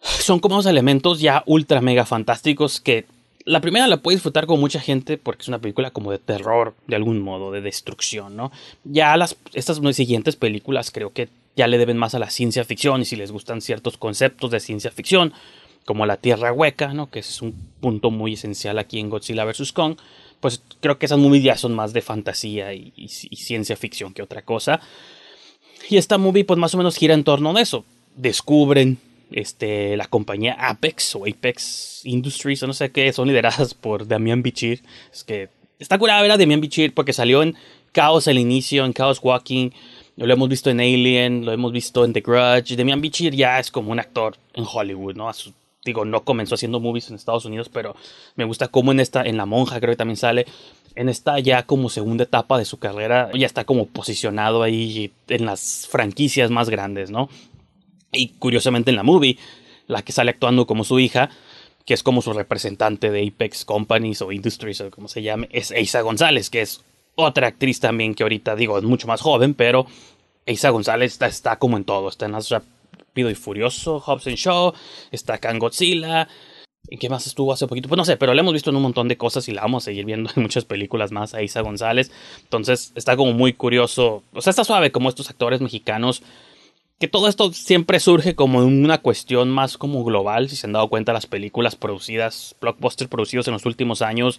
son 0.00 0.40
como 0.40 0.56
unos 0.56 0.66
elementos 0.66 1.20
ya 1.20 1.42
ultra 1.46 1.80
mega 1.80 2.04
fantásticos 2.04 2.80
que 2.80 3.06
la 3.44 3.60
primera 3.60 3.86
la 3.86 3.98
puede 3.98 4.16
disfrutar 4.16 4.46
con 4.46 4.60
mucha 4.60 4.80
gente 4.80 5.18
porque 5.18 5.42
es 5.42 5.48
una 5.48 5.58
película 5.58 5.90
como 5.90 6.12
de 6.12 6.18
terror, 6.18 6.74
de 6.86 6.96
algún 6.96 7.20
modo, 7.20 7.50
de 7.50 7.60
destrucción, 7.60 8.36
¿no? 8.36 8.52
Ya 8.84 9.16
las, 9.16 9.36
estas 9.52 9.80
siguientes 9.94 10.36
películas 10.36 10.90
creo 10.90 11.12
que 11.12 11.28
ya 11.56 11.66
le 11.66 11.78
deben 11.78 11.98
más 11.98 12.14
a 12.14 12.18
la 12.18 12.30
ciencia 12.30 12.64
ficción 12.64 13.02
y 13.02 13.04
si 13.04 13.16
les 13.16 13.32
gustan 13.32 13.60
ciertos 13.60 13.98
conceptos 13.98 14.50
de 14.50 14.60
ciencia 14.60 14.90
ficción, 14.90 15.32
como 15.84 16.06
la 16.06 16.16
Tierra 16.16 16.52
Hueca, 16.52 16.94
¿no? 16.94 17.10
que 17.10 17.20
es 17.20 17.42
un 17.42 17.52
punto 17.80 18.10
muy 18.10 18.34
esencial 18.34 18.78
aquí 18.78 18.98
en 18.98 19.10
Godzilla 19.10 19.44
vs. 19.44 19.72
Kong, 19.72 19.96
pues 20.40 20.62
creo 20.80 20.98
que 20.98 21.06
esas 21.06 21.18
movies 21.18 21.44
ya 21.44 21.56
son 21.56 21.74
más 21.74 21.92
de 21.92 22.02
fantasía 22.02 22.74
y, 22.74 23.08
ciencia 23.08 23.76
ficción 23.76 24.12
que 24.12 24.22
otra 24.22 24.42
cosa. 24.42 24.80
Y 25.88 25.96
esta 25.96 26.18
movie 26.18 26.44
pues 26.44 26.58
más 26.58 26.74
o 26.74 26.78
menos 26.78 26.96
gira 26.96 27.14
en 27.14 27.24
torno 27.24 27.56
a 27.56 27.60
eso. 27.60 27.84
Descubren 28.16 28.98
este, 29.30 29.96
la 29.96 30.06
compañía 30.06 30.54
Apex 30.58 31.16
o 31.16 31.26
Apex 31.26 32.02
Industries, 32.04 32.62
o 32.62 32.66
no 32.66 32.72
sé 32.72 32.90
qué, 32.90 33.12
son 33.12 33.28
lideradas 33.28 33.74
por 33.74 34.06
Damian 34.06 34.42
Bichir. 34.42 34.82
Es 35.12 35.22
que 35.22 35.48
está 35.78 35.96
curada 35.96 36.22
ver 36.22 36.32
a 36.32 36.36
Damian 36.36 36.60
Bichir 36.60 36.92
porque 36.92 37.12
salió 37.12 37.42
en 37.42 37.54
Chaos 37.94 38.26
al 38.26 38.38
inicio, 38.38 38.84
en 38.84 38.94
Chaos 38.94 39.20
Walking. 39.22 39.70
Lo 40.16 40.32
hemos 40.32 40.48
visto 40.48 40.70
en 40.70 40.80
Alien, 40.80 41.44
lo 41.44 41.52
hemos 41.52 41.72
visto 41.72 42.04
en 42.04 42.12
The 42.12 42.20
Grudge. 42.20 42.76
Damian 42.76 43.00
Bichir 43.00 43.34
ya 43.34 43.60
es 43.60 43.70
como 43.70 43.92
un 43.92 44.00
actor 44.00 44.36
en 44.54 44.64
Hollywood, 44.70 45.14
¿no? 45.14 45.30
Digo, 45.84 46.04
no 46.04 46.24
comenzó 46.24 46.54
haciendo 46.54 46.80
movies 46.80 47.08
en 47.08 47.16
Estados 47.16 47.44
Unidos, 47.44 47.68
pero 47.68 47.96
me 48.36 48.44
gusta 48.44 48.68
cómo 48.68 48.92
en 48.92 49.00
esta, 49.00 49.22
en 49.22 49.36
La 49.36 49.46
Monja 49.46 49.80
creo 49.80 49.92
que 49.92 49.96
también 49.96 50.16
sale, 50.16 50.46
en 50.94 51.08
esta 51.08 51.38
ya 51.40 51.64
como 51.64 51.88
segunda 51.88 52.24
etapa 52.24 52.58
de 52.58 52.64
su 52.64 52.78
carrera, 52.78 53.30
ya 53.34 53.46
está 53.46 53.64
como 53.64 53.86
posicionado 53.86 54.62
ahí 54.62 55.12
en 55.28 55.46
las 55.46 55.88
franquicias 55.90 56.50
más 56.50 56.70
grandes, 56.70 57.10
¿no? 57.10 57.28
Y 58.12 58.28
curiosamente 58.38 58.90
en 58.90 58.96
la 58.96 59.02
movie, 59.02 59.38
la 59.86 60.02
que 60.02 60.12
sale 60.12 60.30
actuando 60.30 60.66
como 60.66 60.84
su 60.84 61.00
hija, 61.00 61.30
que 61.84 61.94
es 61.94 62.02
como 62.02 62.22
su 62.22 62.32
representante 62.32 63.10
de 63.10 63.26
Apex 63.26 63.64
Companies 63.64 64.22
o 64.22 64.30
Industries 64.30 64.80
o 64.82 64.90
como 64.90 65.08
se 65.08 65.22
llame, 65.22 65.48
es 65.50 65.70
Eisa 65.72 66.00
González, 66.02 66.50
que 66.50 66.60
es 66.60 66.82
otra 67.14 67.48
actriz 67.48 67.80
también 67.80 68.14
que 68.14 68.22
ahorita 68.22 68.54
digo 68.54 68.78
es 68.78 68.84
mucho 68.84 69.08
más 69.08 69.20
joven, 69.20 69.54
pero 69.54 69.86
Eisa 70.46 70.70
González 70.70 71.12
está, 71.12 71.26
está 71.26 71.56
como 71.56 71.76
en 71.76 71.84
todo, 71.84 72.08
está 72.08 72.26
en 72.26 72.32
las 72.32 72.52
Pido 73.12 73.30
y 73.30 73.34
Furioso, 73.34 74.00
Hobbs 74.00 74.24
Show, 74.24 74.72
está 75.10 75.38
Kang 75.38 75.58
Godzilla. 75.58 76.28
¿Y 76.88 76.98
qué 76.98 77.08
más 77.08 77.26
estuvo 77.26 77.52
hace 77.52 77.66
poquito? 77.66 77.88
Pues 77.88 77.96
no 77.96 78.04
sé, 78.04 78.16
pero 78.16 78.34
la 78.34 78.40
hemos 78.40 78.52
visto 78.52 78.70
en 78.70 78.76
un 78.76 78.82
montón 78.82 79.08
de 79.08 79.16
cosas 79.16 79.48
y 79.48 79.52
la 79.52 79.62
vamos 79.62 79.84
a 79.84 79.86
seguir 79.86 80.04
viendo 80.04 80.30
en 80.36 80.42
muchas 80.42 80.64
películas 80.64 81.12
más 81.12 81.34
a 81.34 81.42
Isa 81.42 81.60
González. 81.60 82.10
Entonces 82.42 82.92
está 82.94 83.16
como 83.16 83.32
muy 83.32 83.52
curioso. 83.52 84.24
O 84.32 84.40
sea, 84.40 84.50
está 84.50 84.64
suave 84.64 84.90
como 84.90 85.08
estos 85.08 85.30
actores 85.30 85.60
mexicanos. 85.60 86.22
Que 86.98 87.08
todo 87.08 87.28
esto 87.28 87.52
siempre 87.52 87.98
surge 87.98 88.34
como 88.34 88.60
una 88.60 88.98
cuestión 88.98 89.50
más 89.50 89.78
como 89.78 90.04
global. 90.04 90.48
Si 90.48 90.56
se 90.56 90.66
han 90.66 90.72
dado 90.72 90.88
cuenta, 90.88 91.12
las 91.12 91.26
películas 91.26 91.76
producidas, 91.76 92.56
blockbusters 92.60 93.10
producidos 93.10 93.48
en 93.48 93.54
los 93.54 93.66
últimos 93.66 94.02
años, 94.02 94.38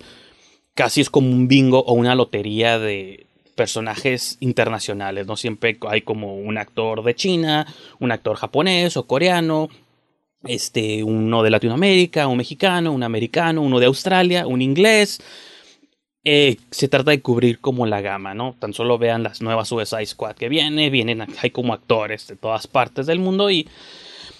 casi 0.73 1.01
es 1.01 1.09
como 1.09 1.29
un 1.29 1.47
bingo 1.47 1.83
o 1.83 1.93
una 1.93 2.15
lotería 2.15 2.79
de, 2.79 3.27
personajes 3.55 4.37
internacionales, 4.39 5.27
¿no? 5.27 5.37
Siempre 5.37 5.77
hay 5.87 6.01
como 6.01 6.35
un 6.35 6.57
actor 6.57 7.03
de 7.03 7.15
China, 7.15 7.65
un 7.99 8.11
actor 8.11 8.35
japonés 8.35 8.97
o 8.97 9.07
coreano, 9.07 9.69
este, 10.45 11.03
uno 11.03 11.43
de 11.43 11.49
Latinoamérica, 11.49 12.27
un 12.27 12.37
mexicano, 12.37 12.91
un 12.91 13.03
americano, 13.03 13.61
uno 13.61 13.79
de 13.79 13.85
Australia, 13.85 14.47
un 14.47 14.61
inglés. 14.61 15.21
Eh, 16.25 16.57
se 16.71 16.87
trata 16.87 17.11
de 17.11 17.21
cubrir 17.21 17.59
como 17.59 17.85
la 17.85 18.01
gama, 18.01 18.33
¿no? 18.33 18.55
Tan 18.57 18.73
solo 18.73 18.97
vean 18.97 19.23
las 19.23 19.41
nuevas 19.41 19.67
Suicide 19.67 20.05
Squad 20.05 20.35
que 20.35 20.47
viene, 20.49 20.89
vienen, 20.89 21.25
hay 21.41 21.49
como 21.49 21.73
actores 21.73 22.27
de 22.27 22.35
todas 22.37 22.67
partes 22.67 23.05
del 23.05 23.19
mundo 23.19 23.51
y 23.51 23.67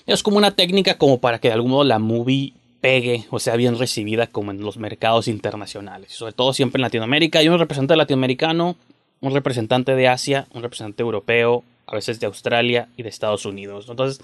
es 0.05 0.24
como 0.24 0.38
una 0.38 0.51
técnica 0.51 0.98
como 0.98 1.20
para 1.20 1.39
que 1.39 1.50
de 1.50 1.55
algún 1.55 1.72
modo 1.72 1.84
la 1.84 2.00
movie 2.00 2.53
pegue 2.79 3.25
o 3.29 3.39
sea 3.39 3.55
bien 3.55 3.77
recibida 3.77 4.27
como 4.27 4.51
en 4.51 4.62
los 4.62 4.77
mercados 4.77 5.27
internacionales, 5.27 6.12
sobre 6.12 6.34
todo 6.34 6.53
siempre 6.53 6.79
en 6.79 6.84
Latinoamérica. 6.84 7.39
Hay 7.39 7.50
un 7.50 7.60
representante 7.60 7.96
latinoamericano, 7.96 8.75
un 9.23 9.33
representante 9.33 9.95
de 9.95 10.09
Asia, 10.09 10.47
un 10.53 10.61
representante 10.61 11.01
europeo, 11.01 11.63
a 11.87 11.95
veces 11.95 12.19
de 12.19 12.25
Australia 12.25 12.89
y 12.97 13.03
de 13.03 13.09
Estados 13.09 13.45
Unidos. 13.45 13.87
Entonces 13.89 14.23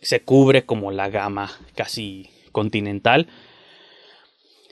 se 0.00 0.20
cubre 0.20 0.64
como 0.64 0.90
la 0.90 1.10
gama 1.10 1.52
casi 1.74 2.30
continental. 2.50 3.26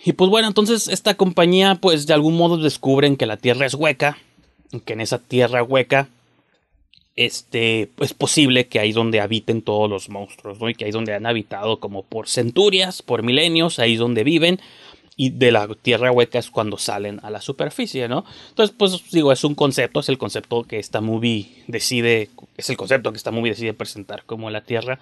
Y 0.02 0.14
pues 0.14 0.30
bueno, 0.30 0.48
entonces 0.48 0.88
esta 0.88 1.14
compañía 1.14 1.74
pues 1.74 2.06
de 2.06 2.14
algún 2.14 2.38
modo 2.38 2.56
descubren 2.56 3.16
que 3.16 3.26
la 3.26 3.36
Tierra 3.36 3.66
es 3.66 3.74
hueca, 3.74 4.16
que 4.86 4.94
en 4.94 5.02
esa 5.02 5.18
Tierra 5.18 5.62
hueca 5.62 6.08
este, 7.14 7.90
es 8.00 8.14
posible 8.14 8.68
que 8.68 8.80
ahí 8.80 8.92
donde 8.92 9.20
habiten 9.20 9.60
todos 9.60 9.90
los 9.90 10.08
monstruos, 10.08 10.58
¿no? 10.58 10.70
Y 10.70 10.74
que 10.74 10.86
ahí 10.86 10.90
donde 10.90 11.12
han 11.12 11.26
habitado 11.26 11.80
como 11.80 12.02
por 12.02 12.28
centurias, 12.28 13.02
por 13.02 13.22
milenios, 13.22 13.78
ahí 13.78 13.96
donde 13.96 14.24
viven, 14.24 14.58
y 15.16 15.30
de 15.30 15.50
la 15.50 15.66
tierra 15.80 16.12
hueca 16.12 16.38
es 16.38 16.50
cuando 16.50 16.76
salen 16.76 17.20
a 17.22 17.30
la 17.30 17.40
superficie, 17.40 18.06
¿no? 18.06 18.24
Entonces, 18.50 18.76
pues 18.78 19.10
digo, 19.10 19.32
es 19.32 19.42
un 19.44 19.54
concepto, 19.54 20.00
es 20.00 20.08
el 20.10 20.18
concepto 20.18 20.64
que 20.64 20.78
esta 20.78 21.00
movie 21.00 21.64
decide, 21.66 22.28
es 22.56 22.68
el 22.68 22.76
concepto 22.76 23.10
que 23.10 23.16
esta 23.16 23.30
movie 23.30 23.52
decide 23.52 23.72
presentar 23.72 24.24
como 24.24 24.50
la 24.50 24.62
tierra. 24.62 25.00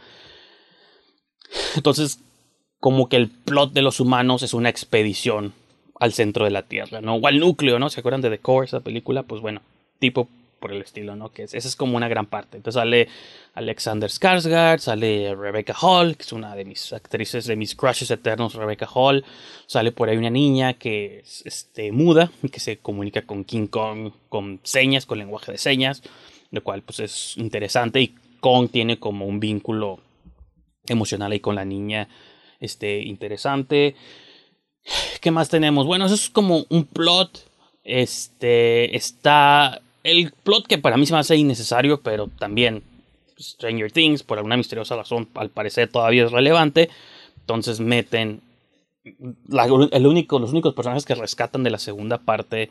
Entonces, 1.74 2.20
como 2.78 3.08
que 3.08 3.16
el 3.16 3.28
plot 3.28 3.72
de 3.72 3.82
los 3.82 3.98
humanos 3.98 4.42
es 4.42 4.54
una 4.54 4.68
expedición 4.68 5.52
al 5.98 6.12
centro 6.12 6.44
de 6.44 6.50
la 6.50 6.62
Tierra, 6.62 7.00
¿no? 7.00 7.14
O 7.16 7.26
al 7.26 7.38
núcleo, 7.38 7.78
¿no? 7.78 7.88
¿Se 7.88 8.00
acuerdan 8.00 8.20
de 8.20 8.30
The 8.30 8.38
Core, 8.38 8.66
esa 8.66 8.80
película? 8.80 9.22
Pues 9.22 9.40
bueno, 9.40 9.62
tipo 9.98 10.28
por 10.64 10.72
el 10.72 10.80
estilo, 10.80 11.14
¿no? 11.14 11.30
Que 11.30 11.42
es, 11.42 11.52
esa 11.52 11.68
es 11.68 11.76
como 11.76 11.94
una 11.94 12.08
gran 12.08 12.24
parte. 12.24 12.56
Entonces 12.56 12.80
sale 12.80 13.08
Alexander 13.52 14.08
Skarsgård, 14.08 14.78
sale 14.78 15.34
Rebecca 15.34 15.74
Hall, 15.78 16.16
que 16.16 16.22
es 16.22 16.32
una 16.32 16.56
de 16.56 16.64
mis 16.64 16.90
actrices, 16.94 17.44
de 17.44 17.54
mis 17.54 17.74
crushes 17.74 18.10
eternos, 18.10 18.54
Rebecca 18.54 18.88
Hall. 18.94 19.26
Sale 19.66 19.92
por 19.92 20.08
ahí 20.08 20.16
una 20.16 20.30
niña 20.30 20.72
que 20.72 21.18
es 21.18 21.42
este, 21.44 21.92
muda, 21.92 22.32
que 22.50 22.60
se 22.60 22.78
comunica 22.78 23.26
con 23.26 23.44
King 23.44 23.66
Kong 23.66 24.12
con 24.30 24.58
señas, 24.62 25.04
con 25.04 25.18
lenguaje 25.18 25.52
de 25.52 25.58
señas, 25.58 26.02
lo 26.50 26.64
cual 26.64 26.80
pues 26.80 27.00
es 27.00 27.36
interesante 27.36 28.00
y 28.00 28.14
Kong 28.40 28.70
tiene 28.70 28.98
como 28.98 29.26
un 29.26 29.40
vínculo 29.40 30.00
emocional 30.86 31.30
ahí 31.32 31.40
con 31.40 31.56
la 31.56 31.66
niña, 31.66 32.08
este, 32.58 33.02
interesante. 33.02 33.96
¿Qué 35.20 35.30
más 35.30 35.50
tenemos? 35.50 35.84
Bueno, 35.84 36.06
eso 36.06 36.14
es 36.14 36.30
como 36.30 36.64
un 36.70 36.86
plot. 36.86 37.50
Este 37.82 38.96
está 38.96 39.82
el 40.04 40.32
plot 40.32 40.66
que 40.66 40.78
para 40.78 40.96
mí 40.96 41.06
se 41.06 41.14
me 41.14 41.18
hace 41.18 41.36
innecesario, 41.36 42.00
pero 42.00 42.28
también 42.28 42.82
Stranger 43.40 43.90
Things, 43.90 44.22
por 44.22 44.38
alguna 44.38 44.56
misteriosa 44.56 44.96
razón, 44.96 45.28
al 45.34 45.50
parecer 45.50 45.90
todavía 45.90 46.24
es 46.24 46.30
relevante. 46.30 46.90
Entonces 47.40 47.80
meten 47.80 48.40
el 49.04 50.06
único, 50.06 50.38
los 50.38 50.52
únicos 50.52 50.74
personajes 50.74 51.04
que 51.04 51.14
rescatan 51.14 51.62
de 51.62 51.70
la 51.70 51.78
segunda 51.78 52.18
parte 52.18 52.70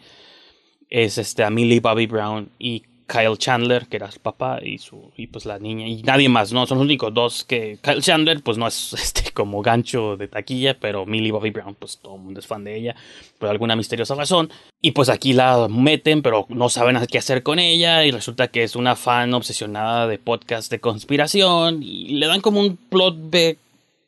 es 0.89 1.17
este, 1.17 1.43
a 1.43 1.49
Millie 1.49 1.79
Bobby 1.79 2.07
Brown 2.07 2.49
y 2.57 2.83
Kyle 3.07 3.37
Chandler, 3.37 3.87
que 3.87 3.97
era 3.97 4.11
su 4.11 4.19
papá, 4.19 4.59
y 4.61 4.77
su 4.77 5.11
y 5.15 5.27
pues 5.27 5.45
la 5.45 5.59
niña, 5.59 5.87
y 5.87 6.01
nadie 6.03 6.29
más, 6.29 6.53
¿no? 6.53 6.65
Son 6.65 6.77
los 6.77 6.85
únicos 6.85 7.13
dos 7.13 7.43
que. 7.43 7.77
Kyle 7.81 8.01
Chandler, 8.01 8.41
pues 8.41 8.57
no 8.57 8.67
es 8.67 8.93
este 9.01 9.31
como 9.31 9.61
gancho 9.61 10.17
de 10.17 10.27
taquilla, 10.27 10.79
pero 10.79 11.05
Millie 11.05 11.31
Bobby 11.31 11.51
Brown, 11.51 11.75
pues 11.75 11.97
todo 11.97 12.15
el 12.15 12.21
mundo 12.21 12.39
es 12.39 12.47
fan 12.47 12.63
de 12.63 12.75
ella, 12.75 12.95
por 13.39 13.49
alguna 13.49 13.75
misteriosa 13.75 14.15
razón. 14.15 14.49
Y 14.81 14.91
pues 14.91 15.09
aquí 15.09 15.33
la 15.33 15.67
meten, 15.69 16.21
pero 16.21 16.45
no 16.49 16.69
saben 16.69 16.97
qué 17.07 17.17
hacer 17.17 17.43
con 17.43 17.59
ella, 17.59 18.05
y 18.05 18.11
resulta 18.11 18.47
que 18.47 18.63
es 18.63 18.75
una 18.75 18.95
fan 18.95 19.33
obsesionada 19.33 20.07
de 20.07 20.17
podcast 20.17 20.71
de 20.71 20.79
conspiración, 20.79 21.81
y 21.83 22.15
le 22.15 22.27
dan 22.27 22.41
como 22.41 22.59
un 22.59 22.77
plot 22.77 23.15
B 23.29 23.57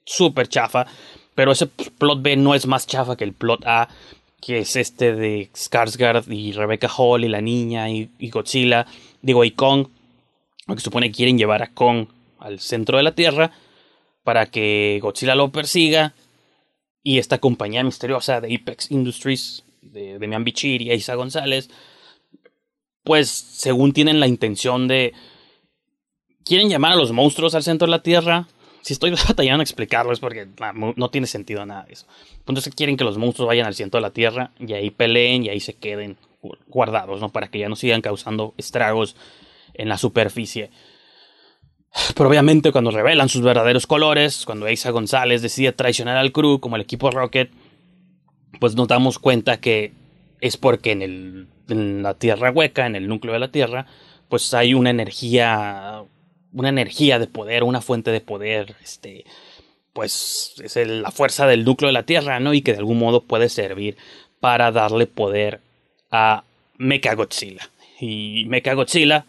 súper 0.06 0.48
chafa, 0.48 0.86
pero 1.34 1.52
ese 1.52 1.68
plot 1.68 2.22
B 2.22 2.38
no 2.38 2.56
es 2.56 2.66
más 2.66 2.88
chafa 2.88 3.16
que 3.16 3.24
el 3.24 3.34
plot 3.34 3.66
A 3.66 3.90
que 4.46 4.60
es 4.60 4.76
este 4.76 5.16
de 5.16 5.50
Skarsgård 5.56 6.32
y 6.32 6.52
Rebecca 6.52 6.88
Hall 6.88 7.26
y 7.26 7.30
la 7.30 7.42
niña 7.42 7.90
y, 7.90 8.30
Godzilla, 8.30 8.86
digo, 9.24 9.44
y 9.44 9.50
Kong, 9.50 9.88
que 10.68 10.80
supone 10.80 11.08
que 11.08 11.16
quieren 11.16 11.40
llevar 11.40 11.64
a 11.64 11.74
Kong 11.74 12.10
al 12.38 12.60
centro 12.60 12.98
de 12.98 13.04
la 13.04 13.16
Tierra 13.16 13.52
para 14.24 14.46
que 14.46 15.00
Godzilla 15.02 15.34
lo 15.34 15.52
persiga 15.52 16.14
y 17.02 17.18
esta 17.18 17.40
compañía 17.40 17.84
misteriosa 17.84 18.40
de 18.40 18.54
Apex 18.54 18.92
Industries, 18.92 19.64
de 19.82 20.20
Demian 20.20 20.44
Bichir 20.44 20.84
y 20.84 20.92
Isa 20.92 21.16
González, 21.16 21.72
pues 23.04 23.30
según 23.30 23.94
tienen 23.94 24.20
la 24.20 24.28
intención 24.28 24.88
de... 24.88 25.14
Quieren 26.44 26.70
llamar 26.70 26.92
a 26.92 26.98
los 26.98 27.12
monstruos 27.12 27.56
al 27.56 27.64
centro 27.64 27.88
de 27.88 27.92
la 27.92 28.04
Tierra 28.04 28.48
si 28.86 28.94
estoy 28.94 29.10
batallando 29.28 29.62
a 29.62 29.64
explicarlo 29.64 30.14
es 30.14 30.20
porque 30.20 30.48
no, 30.96 31.10
tiene 31.10 31.26
sentido 31.26 31.66
nada 31.66 31.86
de 31.86 31.94
eso. 31.94 32.06
Entonces 32.38 32.72
quieren 32.76 32.98
que 32.98 33.04
los 33.04 33.18
monstruos 33.18 33.48
vayan 33.48 33.66
al 33.66 33.74
centro 33.74 33.98
de 33.98 34.04
la 34.04 34.12
Tierra 34.12 34.52
y 34.60 34.74
ahí 34.74 34.92
peleen 34.92 35.44
y 35.44 35.50
ahí 35.50 35.60
se 35.60 35.74
queden 35.74 36.18
guardados, 36.68 37.20
¿no? 37.20 37.30
Para 37.30 37.48
que 37.48 37.58
ya 37.58 37.68
no 37.68 37.76
sigan 37.76 38.02
causando 38.02 38.54
estragos 38.58 39.16
en 39.74 39.90
la 39.90 39.98
superficie. 39.98 40.70
Pero 42.16 42.30
obviamente 42.30 42.72
cuando 42.72 42.92
revelan 42.92 43.28
sus 43.28 43.42
verdaderos 43.42 43.88
colores, 43.88 44.46
cuando 44.46 44.70
Isa 44.70 44.92
González 44.92 45.42
decide 45.42 45.72
traicionar 45.72 46.18
al 46.18 46.32
crew 46.32 46.60
como 46.60 46.76
el 46.76 46.84
equipo 46.84 47.10
Rocket, 47.10 47.50
pues 48.60 48.76
nos 48.76 48.88
damos 48.88 49.18
cuenta 49.18 49.60
que 49.60 49.94
es 50.42 50.58
porque 50.58 50.92
en, 50.92 51.02
el, 51.02 51.48
en 51.70 52.04
la 52.04 52.14
Tierra 52.14 52.52
hueca, 52.52 52.86
en 52.86 52.96
el 52.96 53.08
núcleo 53.08 53.34
de 53.34 53.40
la 53.40 53.52
Tierra, 53.52 53.88
pues 54.30 54.54
hay 54.54 54.76
una 54.76 54.92
energía 54.92 56.04
una 56.56 56.70
energía 56.70 57.20
de 57.20 57.28
poder, 57.28 57.64
una 57.64 57.82
fuente 57.82 58.12
de 58.12 58.22
poder, 58.22 58.76
este, 58.82 59.26
pues 59.94 60.56
es 60.64 60.76
la 60.88 61.12
fuerza 61.12 61.46
del 61.46 61.66
núcleo 61.66 61.90
de 61.90 61.94
la 61.94 62.04
Tierra, 62.04 62.40
¿no? 62.40 62.54
Y 62.54 62.62
que 62.62 62.72
de 62.72 62.80
algún 62.80 62.98
modo 62.98 63.22
puede 63.22 63.50
servir 63.50 63.98
para 64.40 64.72
darle 64.72 65.06
poder 65.06 65.60
a 66.12 66.44
Mechagodzilla. 66.78 67.70
Y 68.00 68.46
Mechagodzilla, 68.48 69.26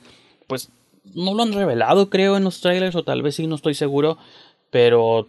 pues 0.46 0.70
no 1.14 1.34
lo 1.34 1.42
han 1.42 1.52
revelado, 1.52 2.10
creo, 2.10 2.36
en 2.36 2.44
los 2.44 2.60
trailers, 2.60 2.94
o 2.94 3.02
tal 3.02 3.22
vez 3.22 3.34
sí, 3.34 3.46
no 3.46 3.56
estoy 3.56 3.74
seguro, 3.74 4.18
pero 4.70 5.26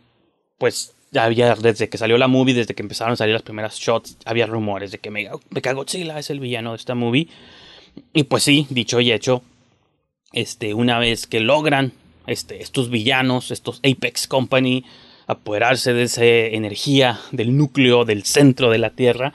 pues 0.60 0.94
había, 1.16 1.56
desde 1.56 1.90
que 1.90 1.98
salió 1.98 2.18
la 2.18 2.28
movie, 2.28 2.54
desde 2.54 2.76
que 2.76 2.84
empezaron 2.84 3.14
a 3.14 3.16
salir 3.16 3.34
las 3.34 3.44
primeras 3.44 3.76
shots, 3.80 4.18
había 4.26 4.46
rumores 4.46 4.92
de 4.92 5.00
que 5.00 5.10
Mechagodzilla 5.10 6.20
es 6.20 6.30
el 6.30 6.40
villano 6.40 6.72
de 6.72 6.78
esta 6.78 6.94
movie. 6.94 7.28
Y 8.14 8.24
pues 8.24 8.44
sí, 8.44 8.68
dicho 8.70 9.00
y 9.00 9.12
hecho, 9.12 9.42
este, 10.34 10.74
una 10.74 11.00
vez 11.00 11.28
que 11.28 11.40
logran 11.40 11.94
este, 12.28 12.62
estos 12.62 12.90
villanos, 12.90 13.52
estos 13.52 13.80
Apex 13.80 14.28
Company, 14.28 14.84
apoderarse 15.28 15.94
de 15.94 16.04
esa 16.04 16.26
energía 16.26 17.20
del 17.32 17.56
núcleo, 17.56 18.06
del 18.06 18.24
centro 18.24 18.70
de 18.70 18.78
la 18.78 18.92
Tierra, 18.92 19.34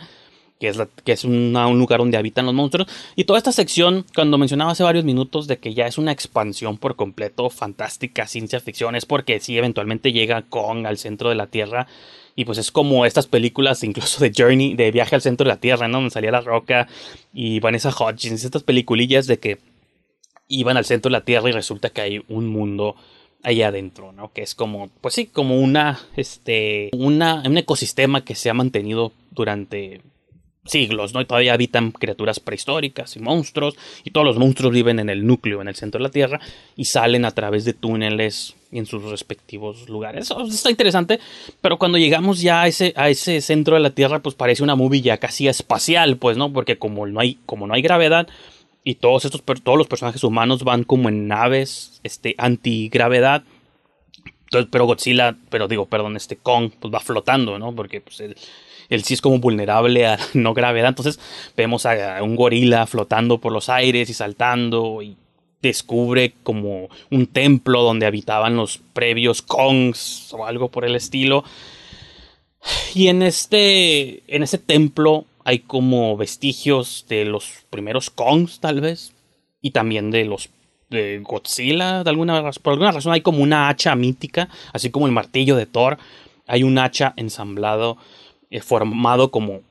que 0.59 0.69
es, 0.69 0.79
que 1.05 1.13
es 1.13 1.25
un 1.25 1.53
lugar 1.53 1.99
donde 1.99 2.17
habitan 2.17 2.47
los 2.47 2.55
monstruos. 2.55 2.89
Y 3.17 3.25
toda 3.25 3.39
esta 3.39 3.53
sección, 3.53 4.07
cuando 4.15 4.39
mencionaba 4.39 4.73
hace 4.73 4.85
varios 4.85 5.05
minutos 5.05 5.49
de 5.49 5.59
que 5.59 5.75
ya 5.75 5.87
es 5.87 5.99
una 5.99 6.13
expansión 6.13 6.79
por 6.79 6.97
completo 6.97 7.51
fantástica, 7.51 8.27
ciencia 8.27 8.61
ficción, 8.61 8.95
es 8.95 9.05
porque 9.05 9.41
si 9.41 9.59
eventualmente 9.59 10.13
llega 10.13 10.43
Kong 10.43 10.87
al 10.87 10.99
centro 10.99 11.29
de 11.29 11.35
la 11.35 11.49
Tierra. 11.49 11.89
Y 12.35 12.47
pues 12.47 12.57
es 12.57 12.71
como 12.71 13.05
estas 13.05 13.27
películas, 13.27 13.85
incluso 13.85 14.23
de 14.23 14.33
Journey, 14.35 14.75
de 14.75 14.91
viaje 14.91 15.15
al 15.15 15.21
centro 15.21 15.45
de 15.45 15.49
la 15.49 15.61
Tierra, 15.61 15.89
¿no? 15.89 15.99
Donde 15.99 16.11
salía 16.11 16.31
La 16.31 16.41
Roca 16.41 16.89
y 17.35 17.61
Vanessa 17.61 17.91
Hodgins, 17.91 18.45
estas 18.45 18.63
peliculillas 18.63 19.27
de 19.27 19.39
que 19.39 19.59
iban 20.53 20.77
al 20.77 20.85
centro 20.85 21.09
de 21.09 21.19
la 21.19 21.25
Tierra 21.25 21.49
y 21.49 21.53
resulta 21.53 21.91
que 21.91 22.03
hay 22.03 22.25
un 22.29 22.47
mundo 22.47 22.95
allá 23.43 23.69
adentro, 23.69 24.13
¿no? 24.13 24.33
Que 24.33 24.43
es 24.43 24.55
como, 24.55 24.91
pues 25.01 25.15
sí, 25.15 25.27
como 25.27 25.59
una, 25.59 25.99
este, 26.17 26.91
una, 26.93 27.43
un 27.47 27.59
ecosistema 27.59 28.25
que 28.25 28.35
se 28.35 28.51
ha 28.51 28.55
mantenido 28.55 29.13
durante 29.31 30.01
siglos, 30.65 31.13
¿no? 31.13 31.21
Y 31.21 31.25
todavía 31.25 31.55
habitan 31.55 31.91
criaturas 31.91 32.39
prehistóricas 32.39 33.17
y 33.17 33.21
monstruos, 33.21 33.75
y 34.05 34.11
todos 34.13 34.25
los 34.25 34.39
monstruos 34.39 34.73
viven 34.73 35.01
en 35.01 35.09
el 35.09 35.27
núcleo, 35.27 35.61
en 35.61 35.69
el 35.69 35.75
centro 35.75 35.99
de 35.99 36.05
la 36.05 36.11
Tierra, 36.11 36.41
y 36.77 36.85
salen 36.85 37.25
a 37.25 37.33
través 37.33 37.65
de 37.65 37.73
túneles 37.73 38.55
en 38.71 38.87
sus 38.87 39.03
respectivos 39.03 39.89
lugares. 39.89 40.27
Eso 40.27 40.41
está 40.43 40.71
interesante, 40.71 41.19
pero 41.61 41.79
cuando 41.79 41.99
llegamos 41.99 42.41
ya 42.41 42.63
a 42.63 42.69
ese, 42.69 42.93
a 42.97 43.09
ese 43.09 43.41
centro 43.41 43.75
de 43.75 43.81
la 43.81 43.91
Tierra, 43.91 44.21
pues 44.21 44.37
parece 44.37 44.63
una 44.63 44.77
movie 44.77 45.01
ya 45.01 45.19
casi 45.19 45.49
espacial, 45.49 46.17
pues, 46.17 46.37
¿no? 46.37 46.53
Porque 46.53 46.79
como 46.79 47.07
no 47.07 47.19
hay, 47.19 47.39
como 47.45 47.67
no 47.67 47.75
hay 47.75 47.83
gravedad, 47.83 48.29
y 48.85 48.97
todos 48.97 49.25
estos 49.25 49.43
todos 49.63 49.79
los 49.79 49.87
personajes 49.87 50.25
humanos 50.25 50.65
van 50.65 50.85
como 50.85 51.09
en 51.09 51.29
naves 51.29 52.01
este 52.03 52.35
antigravedad. 52.39 53.45
Pero 54.71 54.85
Godzilla 54.85 55.37
pero 55.49 55.69
digo 55.69 55.87
perdón 55.87 56.17
este 56.17 56.37
Kong 56.37 56.73
pues 56.79 56.93
va 56.93 57.01
flotando 57.01 57.59
no 57.59 57.75
porque 57.75 58.01
pues 58.03 58.21
él, 58.21 59.05
sí 59.05 59.15
es 59.15 59.23
como 59.23 59.39
vulnerable 59.39 60.07
a 60.07 60.19
no 60.35 60.55
gravedad. 60.55 60.89
Entonces 60.89 61.19
vemos 61.57 61.87
a, 61.87 62.23
un 62.23 62.37
gorila 62.37 62.87
flotando 62.87 63.39
por 63.39 63.53
los 63.53 63.69
aires 63.69 64.11
y 64.11 64.15
saltando 64.15 65.01
y 65.03 65.17
descubre 65.63 66.35
como 66.43 66.89
un 67.11 67.29
templo 67.29 67.83
donde 67.83 68.07
habitaban 68.07 68.57
los 68.57 68.79
previos 68.79 69.43
Kongs 69.43 70.35
o 70.35 70.45
algo 70.45 70.71
por 70.71 70.85
el 70.85 70.97
estilo. 70.97 71.45
Y 72.95 73.09
en 73.09 73.23
este 73.23 74.23
en 74.35 74.43
ese 74.43 74.59
templo 74.59 75.27
hay 75.45 75.61
como 75.61 76.17
vestigios 76.17 77.07
de 77.09 77.25
los 77.25 77.65
primeros 77.71 78.11
Kongs, 78.11 78.61
tal 78.61 78.81
vez, 78.81 79.13
y 79.61 79.71
también 79.71 80.11
de 80.11 80.25
los 80.25 80.51
de 80.91 81.21
Godzilla, 81.21 82.05
de 82.05 82.11
alguna, 82.11 82.51
por 82.63 82.75
alguna 82.75 82.93
razón 82.93 83.13
hay 83.13 83.23
como 83.23 83.43
una 83.43 83.69
hacha 83.69 83.95
mítica, 83.97 84.49
así 84.73 84.91
como 84.91 85.07
el 85.07 85.13
martillo 85.13 85.57
de 85.57 85.67
Thor, 85.67 85.99
hay 86.47 86.63
un 86.63 86.79
hacha 86.79 87.15
ensamblado, 87.17 87.97
eh, 88.51 88.61
formado 88.61 89.31
como 89.31 89.63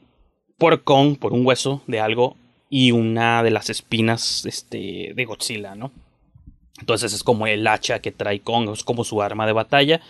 por 0.57 0.83
Kong, 0.83 1.17
por 1.17 1.33
un 1.33 1.45
hueso 1.45 1.81
de 1.87 1.99
algo, 1.99 2.35
y 2.69 2.91
una 2.91 3.43
de 3.43 3.51
las 3.51 3.69
espinas 3.69 4.45
este, 4.45 5.11
de 5.13 5.25
Godzilla, 5.25 5.75
¿no? 5.75 5.91
Entonces 6.79 7.13
es 7.13 7.23
como 7.23 7.45
el 7.45 7.67
hacha 7.67 7.99
que 7.99 8.11
trae 8.11 8.39
Kong, 8.39 8.69
es 8.73 8.83
como 8.83 9.03
su 9.03 9.21
arma 9.21 9.45
de 9.45 9.53
batalla. 9.53 10.01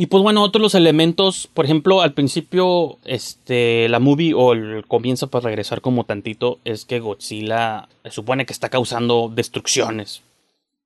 Y 0.00 0.06
pues 0.06 0.22
bueno, 0.22 0.44
otros 0.44 0.62
los 0.62 0.74
elementos, 0.76 1.48
por 1.52 1.64
ejemplo, 1.64 2.02
al 2.02 2.14
principio, 2.14 2.98
este, 3.04 3.88
la 3.88 3.98
movie 3.98 4.32
o 4.32 4.52
el 4.52 4.86
comienzo 4.86 5.26
para 5.26 5.46
regresar 5.46 5.80
como 5.80 6.04
tantito, 6.04 6.60
es 6.64 6.84
que 6.84 7.00
Godzilla 7.00 7.88
se 8.04 8.12
supone 8.12 8.46
que 8.46 8.52
está 8.52 8.68
causando 8.68 9.28
destrucciones. 9.28 10.22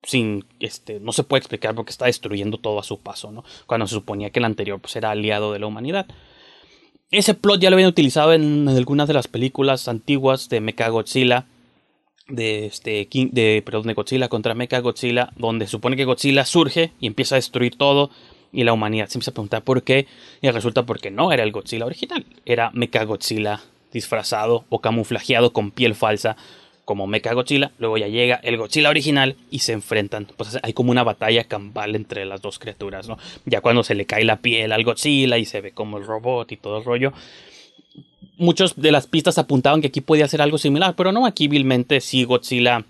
Sin, 0.01 0.45
este, 0.59 0.99
no 0.99 1.11
se 1.11 1.23
puede 1.23 1.41
explicar 1.41 1.75
porque 1.75 1.91
está 1.91 2.07
destruyendo 2.07 2.57
todo 2.57 2.79
a 2.79 2.83
su 2.83 3.01
paso, 3.01 3.31
¿no? 3.31 3.43
Cuando 3.67 3.85
se 3.85 3.93
suponía 3.93 4.31
que 4.31 4.39
el 4.39 4.45
anterior 4.45 4.79
pues, 4.79 4.95
era 4.95 5.11
aliado 5.11 5.53
de 5.53 5.59
la 5.59 5.67
humanidad. 5.67 6.07
Ese 7.11 7.35
plot 7.35 7.61
ya 7.61 7.69
lo 7.69 7.75
habían 7.75 7.89
utilizado 7.89 8.33
en, 8.33 8.67
algunas 8.67 9.07
de 9.07 9.13
las 9.13 9.27
películas 9.27 9.87
antiguas 9.87 10.49
de 10.49 10.59
Mecha 10.59 10.89
Godzilla, 10.89 11.45
de 12.29 12.65
este 12.65 13.07
de 13.11 13.61
perdón 13.63 13.85
de 13.85 13.93
Godzilla 13.93 14.27
contra 14.27 14.55
Mecha 14.55 14.79
Godzilla 14.79 15.31
donde 15.35 15.65
se 15.65 15.71
supone 15.71 15.97
que 15.97 16.05
Godzilla 16.05 16.45
surge 16.45 16.93
y 16.99 17.05
empieza 17.05 17.35
a 17.35 17.37
destruir 17.37 17.75
todo 17.77 18.09
Y 18.53 18.63
la 18.63 18.73
humanidad 18.73 19.07
se 19.07 19.17
empieza 19.17 19.31
a 19.31 19.33
preguntar 19.33 19.63
por 19.63 19.83
qué. 19.83 20.07
Y 20.41 20.49
resulta 20.51 20.83
porque 20.83 21.11
no 21.11 21.31
era 21.31 21.43
el 21.43 21.51
Godzilla 21.51 21.85
original. 21.85 22.25
Era 22.45 22.69
Mechagodzilla 22.73 23.61
disfrazado 23.91 24.65
o 24.69 24.79
camuflajeado 24.79 25.53
con 25.53 25.71
piel 25.71 25.95
falsa 25.95 26.37
como 26.85 27.07
Mecha 27.07 27.33
Godzilla. 27.33 27.71
Luego 27.79 27.97
ya 27.97 28.07
llega 28.07 28.35
el 28.43 28.57
Godzilla 28.57 28.89
original 28.89 29.35
y 29.49 29.59
se 29.59 29.73
enfrentan. 29.73 30.27
Pues 30.37 30.59
hay 30.61 30.73
como 30.73 30.91
una 30.91 31.03
batalla 31.03 31.45
campal 31.45 31.95
entre 31.95 32.25
las 32.25 32.41
dos 32.41 32.59
criaturas, 32.59 33.07
¿no? 33.07 33.17
Ya 33.45 33.61
cuando 33.61 33.83
se 33.83 33.95
le 33.95 34.05
cae 34.05 34.23
la 34.23 34.37
piel 34.37 34.71
al 34.71 34.83
Godzilla 34.83 35.37
y 35.37 35.45
se 35.45 35.61
ve 35.61 35.71
como 35.71 35.97
el 35.97 36.05
robot 36.05 36.51
y 36.51 36.57
todo 36.57 36.77
el 36.77 36.83
rollo. 36.83 37.13
Muchos 38.37 38.75
de 38.75 38.91
las 38.91 39.07
pistas 39.07 39.37
apuntaban 39.37 39.81
que 39.81 39.87
aquí 39.87 40.01
podía 40.01 40.27
ser 40.27 40.41
algo 40.41 40.57
similar, 40.57 40.95
pero 40.95 41.11
no, 41.11 41.25
aquí 41.25 41.47
vilmente 41.47 42.01
sí 42.01 42.23
Godzilla 42.23 42.83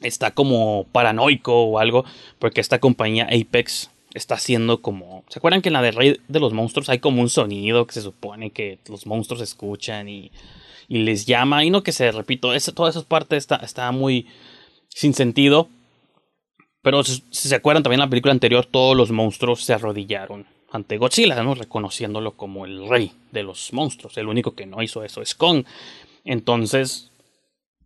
está 0.00 0.32
como 0.32 0.86
paranoico 0.90 1.62
o 1.62 1.78
algo, 1.78 2.04
porque 2.38 2.60
esta 2.60 2.80
compañía 2.80 3.28
Apex 3.30 3.90
está 4.14 4.36
haciendo 4.36 4.80
como... 4.80 5.24
¿Se 5.28 5.38
acuerdan 5.38 5.60
que 5.60 5.68
en 5.68 5.74
la 5.74 5.82
de 5.82 5.90
Rey 5.90 6.20
de 6.26 6.40
los 6.40 6.52
Monstruos 6.52 6.88
hay 6.88 7.00
como 7.00 7.20
un 7.20 7.28
sonido 7.28 7.86
que 7.86 7.94
se 7.94 8.02
supone 8.02 8.50
que 8.50 8.78
los 8.88 9.06
monstruos 9.06 9.42
escuchan 9.42 10.08
y, 10.08 10.30
y 10.88 10.98
les 10.98 11.26
llama? 11.26 11.64
Y 11.64 11.70
no 11.70 11.82
que 11.82 11.92
se, 11.92 12.10
repito, 12.12 12.54
esa, 12.54 12.72
toda 12.72 12.90
esa 12.90 13.02
parte 13.02 13.36
está, 13.36 13.56
está 13.56 13.90
muy 13.92 14.26
sin 14.88 15.12
sentido. 15.12 15.68
Pero 16.80 17.02
si 17.02 17.22
se 17.30 17.54
acuerdan 17.54 17.82
también 17.82 18.00
en 18.00 18.06
la 18.06 18.10
película 18.10 18.32
anterior, 18.32 18.66
todos 18.66 18.96
los 18.96 19.10
monstruos 19.10 19.64
se 19.64 19.72
arrodillaron 19.72 20.46
ante 20.70 20.98
Godzilla, 20.98 21.42
¿no? 21.42 21.54
reconociéndolo 21.54 22.32
como 22.32 22.66
el 22.66 22.88
rey 22.88 23.12
de 23.32 23.42
los 23.42 23.72
monstruos. 23.72 24.16
El 24.18 24.28
único 24.28 24.54
que 24.54 24.66
no 24.66 24.82
hizo 24.82 25.02
eso 25.02 25.22
es 25.22 25.34
Kong. 25.34 25.64
Entonces, 26.24 27.10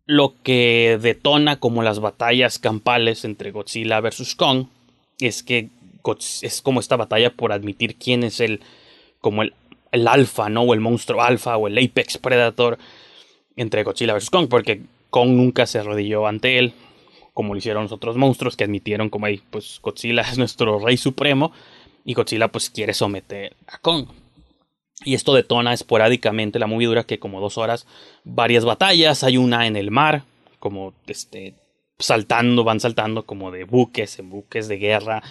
lo 0.04 0.34
que 0.42 0.98
detona 1.00 1.60
como 1.60 1.82
las 1.82 2.00
batallas 2.00 2.58
campales 2.58 3.24
entre 3.24 3.50
Godzilla 3.50 4.00
versus 4.00 4.34
Kong 4.34 4.66
es 5.20 5.42
que 5.42 5.68
es 6.12 6.62
como 6.62 6.80
esta 6.80 6.96
batalla 6.96 7.30
por 7.30 7.52
admitir 7.52 7.96
quién 7.96 8.24
es 8.24 8.40
el 8.40 8.60
como 9.20 9.42
el, 9.42 9.54
el 9.92 10.06
alfa, 10.08 10.48
¿no? 10.48 10.62
O 10.62 10.74
el 10.74 10.80
monstruo 10.80 11.22
alfa 11.22 11.56
o 11.56 11.66
el 11.66 11.78
apex 11.78 12.18
predator 12.18 12.78
entre 13.56 13.82
Godzilla 13.82 14.12
versus 14.12 14.30
Kong, 14.30 14.48
porque 14.48 14.82
Kong 15.10 15.30
nunca 15.30 15.66
se 15.66 15.78
arrodilló 15.78 16.26
ante 16.26 16.58
él, 16.58 16.72
como 17.34 17.54
lo 17.54 17.58
hicieron 17.58 17.84
los 17.84 17.92
otros 17.92 18.16
monstruos 18.16 18.56
que 18.56 18.64
admitieron 18.64 19.10
como 19.10 19.26
ahí, 19.26 19.42
pues 19.50 19.80
Godzilla 19.82 20.22
es 20.30 20.38
nuestro 20.38 20.78
rey 20.78 20.96
supremo 20.96 21.52
y 22.04 22.14
Godzilla 22.14 22.48
pues 22.48 22.70
quiere 22.70 22.94
someter 22.94 23.56
a 23.66 23.78
Kong. 23.78 24.06
Y 25.04 25.14
esto 25.14 25.32
detona 25.32 25.72
esporádicamente 25.72 26.58
la 26.58 26.66
movie 26.66 26.88
dura 26.88 27.04
que 27.04 27.20
como 27.20 27.40
dos 27.40 27.56
horas, 27.56 27.86
varias 28.24 28.64
batallas, 28.64 29.22
hay 29.22 29.36
una 29.36 29.66
en 29.66 29.76
el 29.76 29.92
mar, 29.92 30.24
como 30.58 30.92
este 31.06 31.54
saltando, 32.00 32.64
van 32.64 32.80
saltando 32.80 33.24
como 33.24 33.50
de 33.50 33.64
buques 33.64 34.18
en 34.18 34.30
buques 34.30 34.68
de 34.68 34.78
guerra 34.78 35.22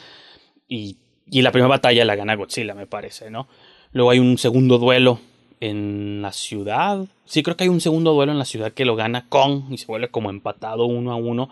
y, 0.68 0.98
y 1.30 1.42
la 1.42 1.52
primera 1.52 1.70
batalla 1.70 2.06
la 2.06 2.16
gana 2.16 2.36
Godzilla, 2.36 2.74
me 2.74 2.88
parece, 2.88 3.30
¿no? 3.30 3.48
Luego 3.92 4.12
hay 4.12 4.20
un 4.20 4.38
segundo 4.38 4.78
duelo 4.78 5.20
en 5.60 6.22
la 6.22 6.32
ciudad. 6.32 7.06
Sí, 7.26 7.44
creo 7.44 7.58
que 7.58 7.64
hay 7.64 7.70
un 7.70 7.82
segundo 7.82 8.14
duelo 8.14 8.32
en 8.32 8.40
la 8.40 8.46
ciudad 8.46 8.72
que 8.74 8.86
lo 8.86 8.96
gana 8.96 9.26
Kong 9.30 9.72
y 9.72 9.78
se 9.78 9.88
vuelve 9.88 10.10
como 10.10 10.30
empatado 10.30 10.86
uno 10.86 11.12
a 11.12 11.16
uno. 11.16 11.50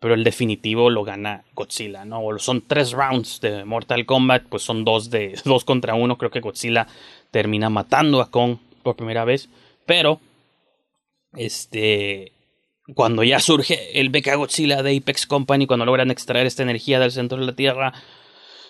Pero 0.00 0.14
el 0.14 0.24
definitivo 0.24 0.90
lo 0.90 1.04
gana 1.04 1.44
Godzilla, 1.54 2.04
¿no? 2.04 2.22
Son 2.38 2.62
tres 2.66 2.90
rounds 2.92 3.40
de 3.40 3.64
Mortal 3.64 4.04
Kombat, 4.04 4.44
pues 4.48 4.64
son 4.64 4.84
dos 4.84 5.10
de 5.10 5.38
dos 5.44 5.64
contra 5.64 5.94
uno. 5.94 6.18
Creo 6.18 6.30
que 6.30 6.40
Godzilla 6.40 6.88
termina 7.30 7.70
matando 7.70 8.20
a 8.20 8.30
Kong 8.30 8.56
por 8.82 8.96
primera 8.96 9.24
vez. 9.24 9.48
Pero, 9.86 10.20
este, 11.34 12.32
cuando 12.94 13.22
ya 13.22 13.38
surge 13.38 14.00
el 14.00 14.10
Mecha 14.10 14.34
Godzilla 14.34 14.82
de 14.82 14.96
Apex 14.96 15.26
Company, 15.26 15.66
cuando 15.66 15.86
logran 15.86 16.10
extraer 16.10 16.46
esta 16.46 16.64
energía 16.64 16.98
del 16.98 17.12
centro 17.12 17.38
de 17.38 17.46
la 17.46 17.54
Tierra, 17.54 17.92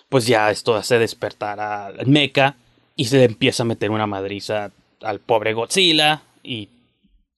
pues 0.09 0.27
ya 0.27 0.51
esto 0.51 0.75
hace 0.75 0.99
despertar 0.99 1.59
al 1.59 2.05
Mecha 2.07 2.55
y 2.95 3.05
se 3.05 3.17
le 3.17 3.25
empieza 3.25 3.63
a 3.63 3.65
meter 3.65 3.91
una 3.91 4.07
madriza 4.07 4.71
al 5.01 5.19
pobre 5.19 5.53
Godzilla 5.53 6.23
y 6.43 6.69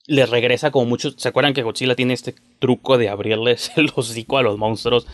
le 0.07 0.25
regresa 0.25 0.71
como 0.71 0.85
muchos. 0.85 1.15
¿Se 1.17 1.29
acuerdan 1.29 1.53
que 1.53 1.63
Godzilla 1.63 1.95
tiene 1.95 2.13
este 2.13 2.35
truco 2.59 2.97
de 2.97 3.09
abrirles 3.09 3.71
el 3.77 3.91
hocico 3.95 4.37
a 4.37 4.43
los 4.43 4.57
monstruos? 4.57 5.07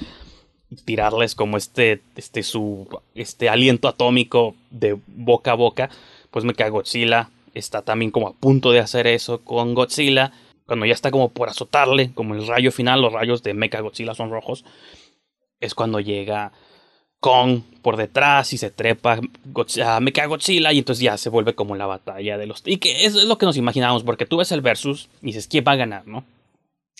Y 0.69 0.77
tirarles 0.77 1.35
como 1.35 1.57
este, 1.57 2.01
este, 2.15 2.43
su, 2.43 2.87
este 3.13 3.49
aliento 3.49 3.87
atómico 3.87 4.55
de 4.69 4.97
boca 5.07 5.51
a 5.51 5.55
boca. 5.55 5.89
Pues 6.29 6.45
me 6.45 6.53
cae 6.53 6.69
Godzilla. 6.69 7.29
Está 7.53 7.81
también 7.81 8.11
como 8.11 8.29
a 8.29 8.33
punto 8.33 8.71
de 8.71 8.79
hacer 8.79 9.07
eso 9.07 9.43
con 9.43 9.73
Godzilla. 9.73 10.31
Cuando 10.65 10.85
ya 10.85 10.93
está 10.93 11.11
como 11.11 11.29
por 11.29 11.49
azotarle, 11.49 12.13
como 12.13 12.35
el 12.35 12.47
rayo 12.47 12.71
final, 12.71 13.01
los 13.01 13.11
rayos 13.11 13.43
de 13.43 13.53
Mecha 13.53 13.81
Godzilla 13.81 14.15
son 14.15 14.29
rojos. 14.29 14.63
Es 15.59 15.75
cuando 15.75 15.99
llega 15.99 16.53
Kong 17.21 17.61
por 17.81 17.97
detrás 17.97 18.51
y 18.51 18.57
se 18.57 18.71
trepa 18.71 19.19
a 19.85 19.99
Mecha 20.01 20.25
Godzilla 20.25 20.73
y 20.73 20.79
entonces 20.79 21.03
ya 21.03 21.17
se 21.17 21.29
vuelve 21.29 21.55
como 21.55 21.75
la 21.75 21.85
batalla 21.85 22.37
de 22.37 22.47
los... 22.47 22.63
Y 22.65 22.77
que 22.77 23.05
eso 23.05 23.19
es 23.19 23.25
lo 23.25 23.37
que 23.37 23.45
nos 23.45 23.57
imaginábamos, 23.57 24.03
porque 24.03 24.25
tú 24.25 24.37
ves 24.37 24.51
el 24.51 24.61
versus 24.61 25.07
y 25.21 25.27
dices, 25.27 25.47
¿quién 25.47 25.63
va 25.65 25.73
a 25.73 25.77
ganar, 25.77 26.07
no? 26.07 26.25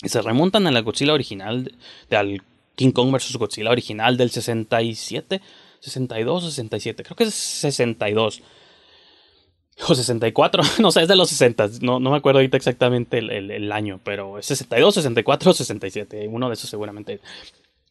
Y 0.01 0.09
se 0.09 0.21
remontan 0.21 0.65
a 0.67 0.71
la 0.71 0.81
Godzilla 0.81 1.13
original, 1.13 1.75
de, 2.09 2.15
al 2.15 2.41
King 2.75 2.91
Kong 2.91 3.11
versus 3.11 3.35
Godzilla 3.35 3.71
original 3.71 4.15
del 4.15 4.29
67, 4.29 5.41
62, 5.79 6.45
67, 6.45 7.03
creo 7.03 7.15
que 7.15 7.23
es 7.25 7.33
62. 7.33 8.41
O 9.87 9.95
64, 9.95 10.63
no 10.79 10.91
sé, 10.91 11.01
es 11.01 11.07
de 11.07 11.15
los 11.15 11.29
60, 11.29 11.69
no, 11.81 11.99
no 11.99 12.11
me 12.11 12.17
acuerdo 12.17 12.39
ahorita 12.39 12.57
exactamente 12.57 13.17
el, 13.17 13.31
el, 13.31 13.51
el 13.51 13.71
año, 13.71 13.99
pero 14.03 14.37
es 14.37 14.45
62, 14.45 14.95
64 14.95 15.53
67, 15.53 16.27
uno 16.27 16.47
de 16.47 16.53
esos 16.53 16.69
seguramente. 16.69 17.19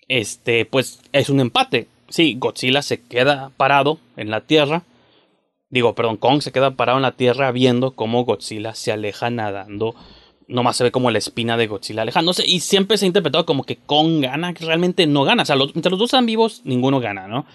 Este, 0.07 0.64
pues 0.64 1.01
es 1.12 1.31
un 1.31 1.40
empate 1.40 1.87
sí, 2.11 2.37
Godzilla 2.38 2.83
se 2.83 3.01
queda 3.01 3.51
parado 3.57 3.99
en 4.16 4.31
la 4.31 4.42
Tierra. 4.42 4.83
Digo, 5.70 5.94
perdón, 5.94 6.16
Kong 6.16 6.42
se 6.42 6.53
queda 6.53 6.73
parado 6.73 6.99
en 6.99 7.03
la 7.03 7.12
Tierra 7.12 7.51
viendo 7.53 7.92
cómo 7.92 8.25
Godzilla 8.25 8.75
se 8.75 8.92
aleja 8.92 9.31
nadando. 9.31 9.94
Nomás 10.49 10.77
se 10.77 10.85
ve 10.85 10.90
como 10.90 11.11
la 11.11 11.18
espina 11.18 11.57
de 11.57 11.68
Godzilla 11.68 12.03
alejándose. 12.03 12.44
Y 12.46 12.61
siempre 12.61 12.99
se 12.99 13.05
ha 13.05 13.07
interpretado 13.07 13.46
como 13.46 13.64
que 13.64 13.77
Kong 13.77 14.20
gana, 14.20 14.53
que 14.53 14.64
realmente 14.64 15.07
no 15.07 15.23
gana. 15.25 15.44
O 15.44 15.46
sea, 15.46 15.57
entre 15.57 15.90
los 15.90 15.99
dos 15.99 16.09
están 16.09 16.27
vivos, 16.27 16.62
ninguno 16.64 16.99
gana, 17.01 17.29
¿no? 17.29 17.46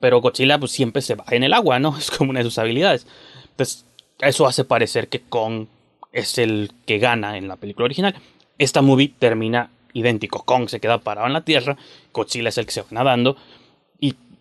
Pero 0.00 0.20
Godzilla 0.20 0.58
pues 0.58 0.72
siempre 0.72 1.02
se 1.02 1.14
va 1.14 1.24
en 1.30 1.44
el 1.44 1.54
agua, 1.54 1.78
¿no? 1.78 1.96
Es 1.98 2.10
como 2.10 2.30
una 2.30 2.40
de 2.40 2.44
sus 2.44 2.58
habilidades. 2.58 3.06
Entonces, 3.50 3.86
eso 4.18 4.46
hace 4.46 4.64
parecer 4.64 5.08
que 5.08 5.20
Kong 5.20 5.66
es 6.12 6.38
el 6.38 6.72
que 6.84 6.98
gana 6.98 7.38
en 7.38 7.46
la 7.46 7.56
película 7.56 7.84
original. 7.84 8.16
Esta 8.58 8.82
movie 8.82 9.14
termina 9.16 9.70
idéntico. 9.92 10.44
Kong 10.44 10.68
se 10.68 10.80
queda 10.80 10.98
parado 10.98 11.28
en 11.28 11.32
la 11.32 11.44
Tierra, 11.44 11.76
Godzilla 12.12 12.48
es 12.48 12.58
el 12.58 12.66
que 12.66 12.72
se 12.72 12.82
va 12.82 12.88
nadando 12.90 13.36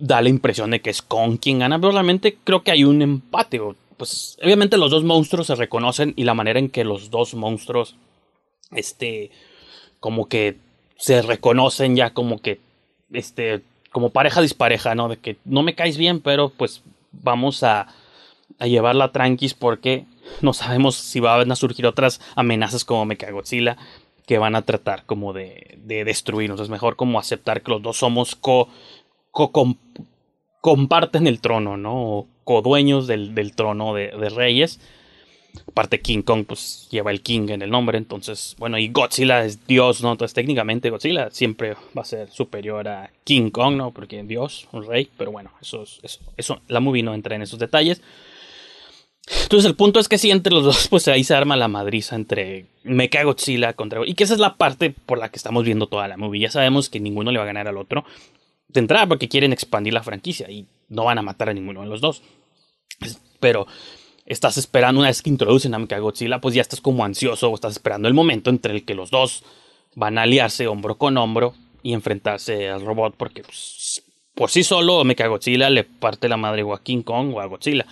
da 0.01 0.21
la 0.21 0.29
impresión 0.29 0.71
de 0.71 0.81
que 0.81 0.89
es 0.89 1.01
Kong 1.01 1.37
quien 1.39 1.59
gana, 1.59 1.79
pero 1.79 1.91
realmente 1.91 2.37
creo 2.43 2.63
que 2.63 2.71
hay 2.71 2.83
un 2.83 3.01
empate. 3.01 3.61
Pues 3.97 4.37
obviamente 4.43 4.77
los 4.77 4.91
dos 4.91 5.03
monstruos 5.03 5.47
se 5.47 5.55
reconocen 5.55 6.13
y 6.17 6.23
la 6.23 6.33
manera 6.33 6.59
en 6.59 6.69
que 6.69 6.83
los 6.83 7.11
dos 7.11 7.35
monstruos, 7.35 7.95
este, 8.71 9.29
como 9.99 10.27
que 10.27 10.57
se 10.97 11.21
reconocen 11.21 11.95
ya 11.95 12.09
como 12.09 12.41
que, 12.41 12.59
este, 13.13 13.61
como 13.91 14.09
pareja 14.09 14.41
dispareja, 14.41 14.95
¿no? 14.95 15.07
De 15.07 15.17
que 15.17 15.37
no 15.45 15.61
me 15.61 15.75
caes 15.75 15.97
bien, 15.97 16.19
pero 16.19 16.49
pues 16.49 16.81
vamos 17.11 17.61
a, 17.61 17.87
a 18.57 18.67
llevarla 18.67 19.11
tranquis 19.11 19.53
porque 19.53 20.05
no 20.41 20.53
sabemos 20.53 20.95
si 20.95 21.19
van 21.19 21.51
a 21.51 21.55
surgir 21.55 21.85
otras 21.85 22.21
amenazas 22.35 22.85
como 22.85 23.05
Mechagodzilla 23.05 23.77
que 24.25 24.37
van 24.37 24.55
a 24.55 24.61
tratar 24.61 25.05
como 25.05 25.33
de, 25.33 25.77
de 25.83 26.05
destruirnos. 26.05 26.59
Es 26.59 26.69
mejor 26.69 26.95
como 26.95 27.19
aceptar 27.19 27.61
que 27.61 27.71
los 27.71 27.81
dos 27.81 27.97
somos 27.97 28.35
co 28.35 28.69
comparten 29.31 31.27
el 31.27 31.39
trono, 31.39 31.77
¿no? 31.77 32.27
codueños 32.43 33.07
del, 33.07 33.33
del 33.35 33.55
trono 33.55 33.93
de, 33.93 34.09
de, 34.09 34.29
reyes. 34.29 34.79
Aparte 35.67 36.01
King 36.01 36.21
Kong 36.21 36.45
pues 36.45 36.87
lleva 36.91 37.11
el 37.11 37.21
King 37.21 37.49
en 37.49 37.61
el 37.61 37.69
nombre, 37.69 37.97
entonces, 37.97 38.55
bueno, 38.57 38.77
y 38.77 38.87
Godzilla 38.87 39.43
es 39.43 39.67
Dios, 39.67 40.01
¿no? 40.01 40.13
Entonces 40.13 40.33
técnicamente 40.33 40.89
Godzilla 40.89 41.29
siempre 41.29 41.75
va 41.97 42.03
a 42.03 42.05
ser 42.05 42.29
superior 42.29 42.87
a 42.87 43.11
King 43.25 43.49
Kong, 43.49 43.75
¿no? 43.75 43.91
Porque 43.91 44.21
es 44.21 44.27
Dios, 44.27 44.67
un 44.71 44.85
rey, 44.85 45.09
pero 45.17 45.31
bueno, 45.31 45.51
eso, 45.61 45.83
eso, 45.83 46.19
eso, 46.37 46.61
la 46.69 46.79
movie 46.79 47.03
no 47.03 47.13
entra 47.13 47.35
en 47.35 47.41
esos 47.41 47.59
detalles. 47.59 48.01
Entonces 49.43 49.69
el 49.69 49.75
punto 49.75 49.99
es 49.99 50.07
que 50.07 50.17
si 50.17 50.31
entre 50.31 50.53
los 50.53 50.63
dos, 50.63 50.87
pues 50.89 51.07
ahí 51.09 51.23
se 51.23 51.35
arma 51.35 51.55
la 51.57 51.67
madriza 51.67 52.15
entre 52.15 52.65
Mecha 52.83 53.23
Godzilla 53.23 53.73
contra... 53.73 54.01
Y 54.05 54.13
que 54.13 54.23
esa 54.23 54.33
es 54.33 54.39
la 54.39 54.55
parte 54.55 54.89
por 54.89 55.19
la 55.19 55.29
que 55.29 55.37
estamos 55.37 55.63
viendo 55.63 55.87
toda 55.87 56.07
la 56.07 56.17
movie. 56.17 56.41
Ya 56.41 56.49
sabemos 56.49 56.89
que 56.89 56.99
ninguno 56.99 57.31
le 57.31 57.37
va 57.37 57.43
a 57.43 57.47
ganar 57.47 57.67
al 57.67 57.77
otro 57.77 58.03
de 58.73 58.79
entrada 58.79 59.07
porque 59.07 59.29
quieren 59.29 59.53
expandir 59.53 59.93
la 59.93 60.03
franquicia 60.03 60.49
y 60.49 60.67
no 60.89 61.05
van 61.05 61.17
a 61.17 61.21
matar 61.21 61.49
a 61.49 61.53
ninguno 61.53 61.81
de 61.81 61.87
los 61.87 62.01
dos. 62.01 62.21
Pero 63.39 63.67
estás 64.25 64.57
esperando 64.57 64.99
una 64.99 65.09
vez 65.09 65.21
que 65.21 65.29
introducen 65.29 65.73
a 65.73 65.79
Mechagodzilla, 65.79 66.39
pues 66.39 66.55
ya 66.55 66.61
estás 66.61 66.81
como 66.81 67.03
ansioso 67.03 67.49
o 67.49 67.55
estás 67.55 67.73
esperando 67.73 68.07
el 68.07 68.13
momento 68.13 68.49
entre 68.49 68.73
el 68.73 68.85
que 68.85 68.93
los 68.93 69.11
dos 69.11 69.43
van 69.95 70.17
a 70.17 70.23
aliarse 70.23 70.67
hombro 70.67 70.97
con 70.97 71.17
hombro 71.17 71.53
y 71.83 71.93
enfrentarse 71.93 72.69
al 72.69 72.85
robot 72.85 73.15
porque 73.17 73.43
pues, 73.43 74.03
por 74.35 74.49
sí 74.49 74.63
solo 74.63 75.03
Mechagodzilla 75.03 75.69
le 75.69 75.83
parte 75.83 76.29
la 76.29 76.37
madre 76.37 76.63
o 76.63 76.73
a 76.73 76.83
King 76.83 77.01
Kong 77.01 77.33
o 77.35 77.41
a 77.41 77.45
Godzilla. 77.45 77.85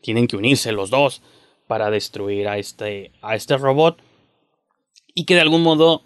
Tienen 0.00 0.26
que 0.26 0.36
unirse 0.36 0.72
los 0.72 0.90
dos 0.90 1.22
para 1.66 1.90
destruir 1.90 2.48
a 2.48 2.58
este, 2.58 3.12
a 3.22 3.34
este 3.34 3.56
robot 3.56 3.98
y 5.14 5.24
que 5.24 5.34
de 5.34 5.40
algún 5.40 5.62
modo 5.62 6.02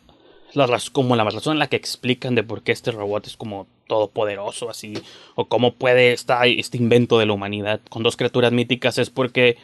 la, 0.54 0.80
como 0.92 1.16
la 1.16 1.24
razón 1.24 1.54
en 1.54 1.58
la 1.58 1.68
que 1.68 1.76
explican 1.76 2.34
de 2.34 2.42
por 2.42 2.62
qué 2.62 2.72
este 2.72 2.92
robot 2.92 3.26
es 3.26 3.36
como 3.36 3.66
todopoderoso 3.90 4.70
así, 4.70 4.94
o 5.34 5.46
cómo 5.46 5.74
puede 5.74 6.12
estar 6.12 6.46
este 6.46 6.76
invento 6.76 7.18
de 7.18 7.26
la 7.26 7.32
humanidad 7.32 7.80
con 7.90 8.04
dos 8.04 8.16
criaturas 8.16 8.52
míticas 8.52 8.98
es 8.98 9.10
porque, 9.10 9.58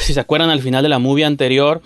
si 0.00 0.14
se 0.14 0.20
acuerdan 0.20 0.48
al 0.48 0.62
final 0.62 0.82
de 0.82 0.88
la 0.88 0.98
movie 0.98 1.26
anterior, 1.26 1.82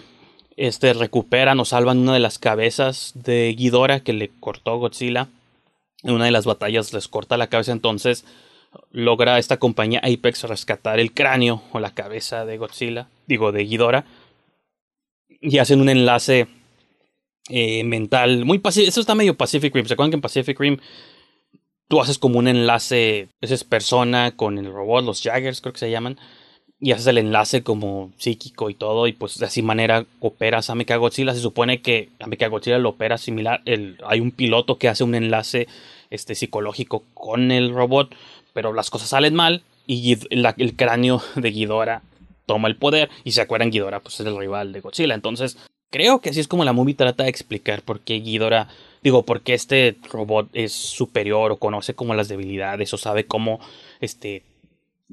este, 0.57 0.92
recuperan 0.92 1.59
o 1.59 1.64
salvan 1.64 1.99
una 1.99 2.14
de 2.14 2.20
las 2.20 2.38
cabezas 2.38 3.11
de 3.16 3.53
Ghidorah 3.59 4.01
que 4.01 4.12
le 4.12 4.31
cortó 4.38 4.79
Godzilla. 4.79 5.27
En 6.05 6.14
una 6.14 6.27
de 6.27 6.31
las 6.31 6.46
batallas 6.46 6.92
les 6.92 7.09
corta 7.09 7.37
la 7.37 7.49
cabeza, 7.49 7.73
entonces 7.73 8.25
logra 8.92 9.38
esta 9.38 9.57
compañía 9.57 10.01
Apex 10.05 10.44
rescatar 10.44 11.01
el 11.01 11.12
cráneo 11.12 11.64
o 11.73 11.81
la 11.81 11.92
cabeza 11.92 12.44
de 12.44 12.57
Godzilla, 12.57 13.09
digo, 13.27 13.51
de 13.51 13.64
Ghidorah. 13.64 14.05
Y 15.40 15.59
hacen 15.59 15.81
un 15.81 15.88
enlace 15.88 16.46
eh, 17.48 17.85
mental 17.85 18.44
muy. 18.44 18.61
Eso 18.64 19.00
está 19.00 19.14
medio 19.14 19.37
Pacific 19.37 19.74
Rim. 19.74 19.87
¿Se 19.87 19.94
acuerdan 19.94 20.11
que 20.11 20.16
en 20.16 20.22
Pacific 20.22 20.59
Rim 20.59 20.79
tú 21.90 22.00
haces 22.00 22.18
como 22.18 22.38
un 22.38 22.46
enlace, 22.46 23.29
esa 23.40 23.55
es 23.55 23.64
persona 23.64 24.37
con 24.37 24.59
el 24.59 24.72
robot, 24.72 25.05
los 25.05 25.22
Jaggers 25.22 25.61
creo 25.61 25.72
que 25.72 25.81
se 25.81 25.90
llaman, 25.90 26.20
y 26.79 26.92
haces 26.92 27.09
el 27.09 27.18
enlace 27.18 27.64
como 27.64 28.12
psíquico 28.16 28.70
y 28.70 28.74
todo, 28.74 29.09
y 29.09 29.12
pues 29.12 29.38
de 29.38 29.46
así 29.46 29.61
manera 29.61 30.07
operas 30.20 30.70
a 30.70 30.76
Mechagodzilla. 30.76 31.35
Se 31.35 31.40
supone 31.40 31.83
que 31.83 32.11
a 32.20 32.29
Mechagodzilla 32.29 32.79
lo 32.79 32.90
opera 32.90 33.18
similar. 33.18 33.61
El, 33.64 33.98
hay 34.07 34.20
un 34.20 34.31
piloto 34.31 34.79
que 34.79 34.88
hace 34.88 35.03
un 35.03 35.16
enlace 35.16 35.66
este, 36.11 36.37
psicológico 36.37 37.03
con 37.12 37.50
el 37.50 37.72
robot, 37.72 38.14
pero 38.53 38.72
las 38.72 38.88
cosas 38.88 39.09
salen 39.09 39.35
mal 39.35 39.64
y 39.87 40.16
el 40.31 40.76
cráneo 40.76 41.20
de 41.35 41.50
Ghidorah 41.50 42.03
toma 42.46 42.68
el 42.68 42.76
poder 42.76 43.11
y 43.24 43.33
se 43.33 43.40
acuerdan 43.40 43.70
Ghidorah 43.70 44.00
pues 44.00 44.20
es 44.20 44.26
el 44.26 44.38
rival 44.38 44.72
de 44.72 44.81
Godzilla. 44.81 45.14
Entonces 45.14 45.59
creo 45.90 46.20
que 46.20 46.31
así 46.31 46.40
es 46.40 46.48
como 46.48 46.64
la 46.64 46.72
movie 46.72 46.94
trata 46.94 47.24
de 47.24 47.31
explicar 47.31 47.83
por 47.83 48.00
qué 48.00 48.20
Ghidorah, 48.20 48.68
digo, 49.03 49.24
por 49.24 49.42
qué 49.42 49.55
este 49.55 49.96
robot 50.11 50.48
es 50.53 50.72
superior 50.72 51.53
o 51.53 51.57
conoce 51.57 51.94
como 51.94 52.14
las 52.14 52.29
debilidades 52.29 52.92
o 52.94 52.98
sabe 52.98 53.26
cómo 53.26 53.61
este 54.00 54.44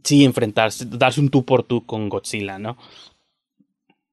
sí 0.03 0.23
enfrentarse, 0.23 0.85
darse 0.87 1.19
un 1.19 1.29
tú 1.29 1.43
por 1.43 1.63
tú 1.63 1.85
con 1.85 2.09
Godzilla, 2.09 2.59
¿no? 2.59 2.77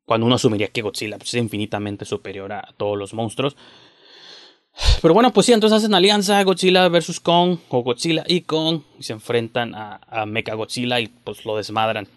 Cuando 0.06 0.26
uno 0.26 0.36
asumiría 0.36 0.68
que 0.68 0.82
Godzilla 0.82 1.18
pues, 1.18 1.34
es 1.34 1.40
infinitamente 1.40 2.04
superior 2.04 2.52
a 2.52 2.74
todos 2.76 2.98
los 2.98 3.14
monstruos. 3.14 3.56
Pero 5.00 5.14
bueno, 5.14 5.32
pues 5.32 5.46
sí, 5.46 5.52
entonces 5.52 5.78
hacen 5.78 5.94
alianza 5.94 6.42
Godzilla 6.42 6.88
versus 6.88 7.20
Kong 7.20 7.58
o 7.68 7.82
Godzilla 7.82 8.24
y 8.26 8.40
Kong 8.40 8.80
y 8.98 9.04
se 9.04 9.12
enfrentan 9.12 9.74
a, 9.74 10.00
a 10.08 10.26
Mecha 10.26 10.54
Godzilla 10.54 10.98
y 11.00 11.08
pues 11.08 11.44
lo 11.44 11.56
desmadran. 11.56 12.08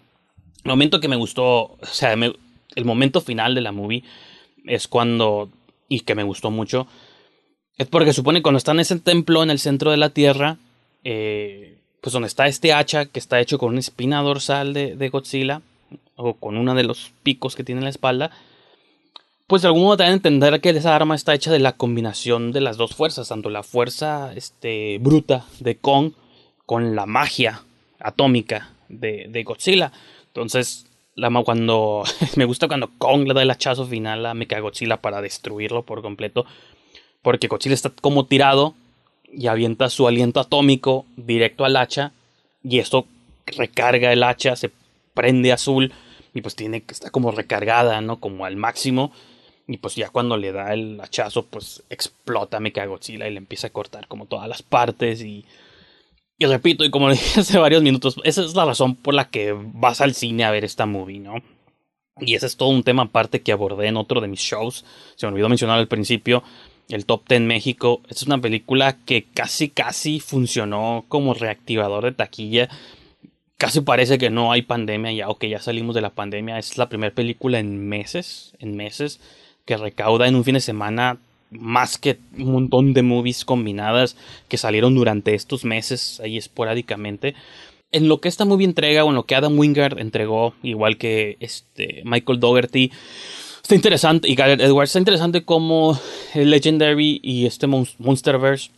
El 0.64 0.70
momento 0.70 0.98
que 1.00 1.08
me 1.08 1.16
gustó, 1.16 1.44
o 1.46 1.78
sea, 1.82 2.14
el 2.14 2.84
momento 2.84 3.20
final 3.20 3.54
de 3.54 3.60
la 3.60 3.72
movie 3.72 4.02
es 4.68 4.88
cuando, 4.88 5.50
y 5.88 6.00
que 6.00 6.14
me 6.14 6.22
gustó 6.22 6.50
mucho, 6.50 6.86
es 7.78 7.86
porque 7.86 8.12
supone 8.12 8.42
cuando 8.42 8.58
están 8.58 8.76
en 8.76 8.80
ese 8.80 8.98
templo 8.98 9.42
en 9.42 9.50
el 9.50 9.58
centro 9.58 9.90
de 9.90 9.96
la 9.96 10.10
Tierra, 10.10 10.58
eh, 11.04 11.78
pues 12.00 12.12
donde 12.12 12.28
está 12.28 12.46
este 12.46 12.72
hacha 12.72 13.06
que 13.06 13.18
está 13.18 13.40
hecho 13.40 13.58
con 13.58 13.70
una 13.70 13.80
espina 13.80 14.20
dorsal 14.22 14.74
de, 14.74 15.08
Godzilla, 15.08 15.62
o 16.16 16.34
con 16.34 16.56
uno 16.56 16.74
de 16.74 16.82
los 16.82 17.12
picos 17.22 17.54
que 17.54 17.64
tiene 17.64 17.80
en 17.80 17.84
la 17.84 17.90
espalda, 17.90 18.30
pues 19.46 19.62
de 19.62 19.68
algún 19.68 19.84
modo 19.84 20.02
a 20.02 20.08
entender 20.08 20.60
que 20.60 20.70
esa 20.70 20.94
arma 20.94 21.14
está 21.14 21.34
hecha 21.34 21.52
de 21.52 21.60
la 21.60 21.72
combinación 21.72 22.52
de 22.52 22.60
las 22.60 22.76
dos 22.76 22.94
fuerzas, 22.94 23.28
tanto 23.28 23.48
la 23.48 23.62
fuerza 23.62 24.32
este, 24.34 24.98
bruta 24.98 25.46
de 25.60 25.76
Kong 25.76 26.12
con 26.66 26.94
la 26.94 27.06
magia 27.06 27.62
atómica 28.00 28.70
de, 28.88 29.28
de 29.30 29.44
Godzilla. 29.44 29.92
Entonces, 30.26 30.87
la, 31.18 31.30
cuando 31.42 32.04
me 32.36 32.44
gusta 32.44 32.68
cuando 32.68 32.90
Kong 32.96 33.26
le 33.26 33.34
da 33.34 33.42
el 33.42 33.50
hachazo 33.50 33.84
final 33.86 34.24
a 34.24 34.34
Mechagodzilla 34.34 34.98
para 34.98 35.20
destruirlo 35.20 35.82
por 35.82 36.00
completo, 36.00 36.46
porque 37.22 37.48
Godzilla 37.48 37.74
está 37.74 37.90
como 37.90 38.26
tirado 38.26 38.74
y 39.30 39.48
avienta 39.48 39.90
su 39.90 40.06
aliento 40.06 40.40
atómico 40.40 41.04
directo 41.16 41.64
al 41.64 41.76
hacha 41.76 42.12
y 42.62 42.78
esto 42.78 43.06
recarga 43.46 44.12
el 44.12 44.22
hacha, 44.22 44.56
se 44.56 44.70
prende 45.12 45.52
azul 45.52 45.92
y 46.34 46.40
pues 46.40 46.54
tiene 46.54 46.82
que 46.82 46.94
estar 46.94 47.10
como 47.10 47.32
recargada, 47.32 48.00
¿no? 48.00 48.20
Como 48.20 48.44
al 48.44 48.56
máximo 48.56 49.12
y 49.66 49.78
pues 49.78 49.96
ya 49.96 50.08
cuando 50.08 50.36
le 50.36 50.52
da 50.52 50.72
el 50.72 51.00
hachazo, 51.00 51.44
pues 51.44 51.82
explota 51.90 52.60
Mechagodzilla 52.60 53.26
y 53.26 53.32
le 53.32 53.38
empieza 53.38 53.66
a 53.66 53.70
cortar 53.70 54.06
como 54.06 54.26
todas 54.26 54.48
las 54.48 54.62
partes. 54.62 55.20
Y, 55.20 55.44
y 56.38 56.46
repito, 56.46 56.84
y 56.84 56.90
como 56.90 57.08
le 57.08 57.14
dije 57.16 57.40
hace 57.40 57.58
varios 57.58 57.82
minutos, 57.82 58.16
esa 58.24 58.44
es 58.44 58.54
la 58.54 58.64
razón 58.64 58.94
por 58.94 59.14
la 59.14 59.28
que 59.28 59.52
vas 59.52 60.00
al 60.00 60.14
cine 60.14 60.44
a 60.44 60.50
ver 60.50 60.64
esta 60.64 60.86
movie, 60.86 61.18
¿no? 61.18 61.42
Y 62.20 62.34
ese 62.34 62.46
es 62.46 62.56
todo 62.56 62.70
un 62.70 62.82
tema 62.82 63.04
aparte 63.04 63.42
que 63.42 63.52
abordé 63.52 63.88
en 63.88 63.96
otro 63.96 64.20
de 64.20 64.28
mis 64.28 64.40
shows. 64.40 64.84
Se 65.16 65.26
me 65.26 65.32
olvidó 65.32 65.48
mencionar 65.48 65.78
al 65.78 65.88
principio. 65.88 66.42
El 66.88 67.06
Top 67.06 67.28
10 67.28 67.42
México. 67.42 68.00
Esta 68.08 68.22
es 68.22 68.26
una 68.26 68.40
película 68.40 68.96
que 69.04 69.24
casi, 69.24 69.68
casi 69.68 70.20
funcionó 70.20 71.04
como 71.08 71.34
reactivador 71.34 72.04
de 72.04 72.12
taquilla. 72.12 72.68
Casi 73.56 73.82
parece 73.82 74.18
que 74.18 74.30
no 74.30 74.50
hay 74.52 74.62
pandemia 74.62 75.12
ya, 75.12 75.28
o 75.28 75.38
que 75.38 75.48
ya 75.48 75.60
salimos 75.60 75.94
de 75.94 76.00
la 76.00 76.10
pandemia. 76.10 76.58
Es 76.58 76.78
la 76.78 76.88
primera 76.88 77.14
película 77.14 77.58
en 77.58 77.88
meses, 77.88 78.54
en 78.58 78.76
meses, 78.76 79.20
que 79.64 79.76
recauda 79.76 80.26
en 80.26 80.34
un 80.34 80.44
fin 80.44 80.54
de 80.54 80.60
semana 80.60 81.18
más 81.50 81.98
que 81.98 82.18
un 82.36 82.52
montón 82.52 82.94
de 82.94 83.02
movies 83.02 83.44
combinadas 83.44 84.16
que 84.48 84.58
salieron 84.58 84.94
durante 84.94 85.34
estos 85.34 85.64
meses 85.64 86.20
ahí 86.20 86.36
esporádicamente. 86.36 87.34
En 87.90 88.08
lo 88.08 88.20
que 88.20 88.28
esta 88.28 88.44
movie 88.44 88.66
entrega 88.66 89.04
o 89.04 89.08
en 89.08 89.14
lo 89.14 89.24
que 89.24 89.34
Adam 89.34 89.58
Wingard 89.58 89.98
entregó, 89.98 90.54
igual 90.62 90.98
que 90.98 91.36
este 91.40 92.02
Michael 92.04 92.40
Dougherty, 92.40 92.92
está 93.62 93.74
interesante 93.74 94.28
y 94.28 94.34
Gareth 94.34 94.60
Edwards, 94.60 94.90
está 94.90 94.98
interesante 94.98 95.44
como 95.44 95.98
el 96.34 96.50
Legendary 96.50 97.20
y 97.22 97.46
este 97.46 97.66
Monsterverse 97.66 98.70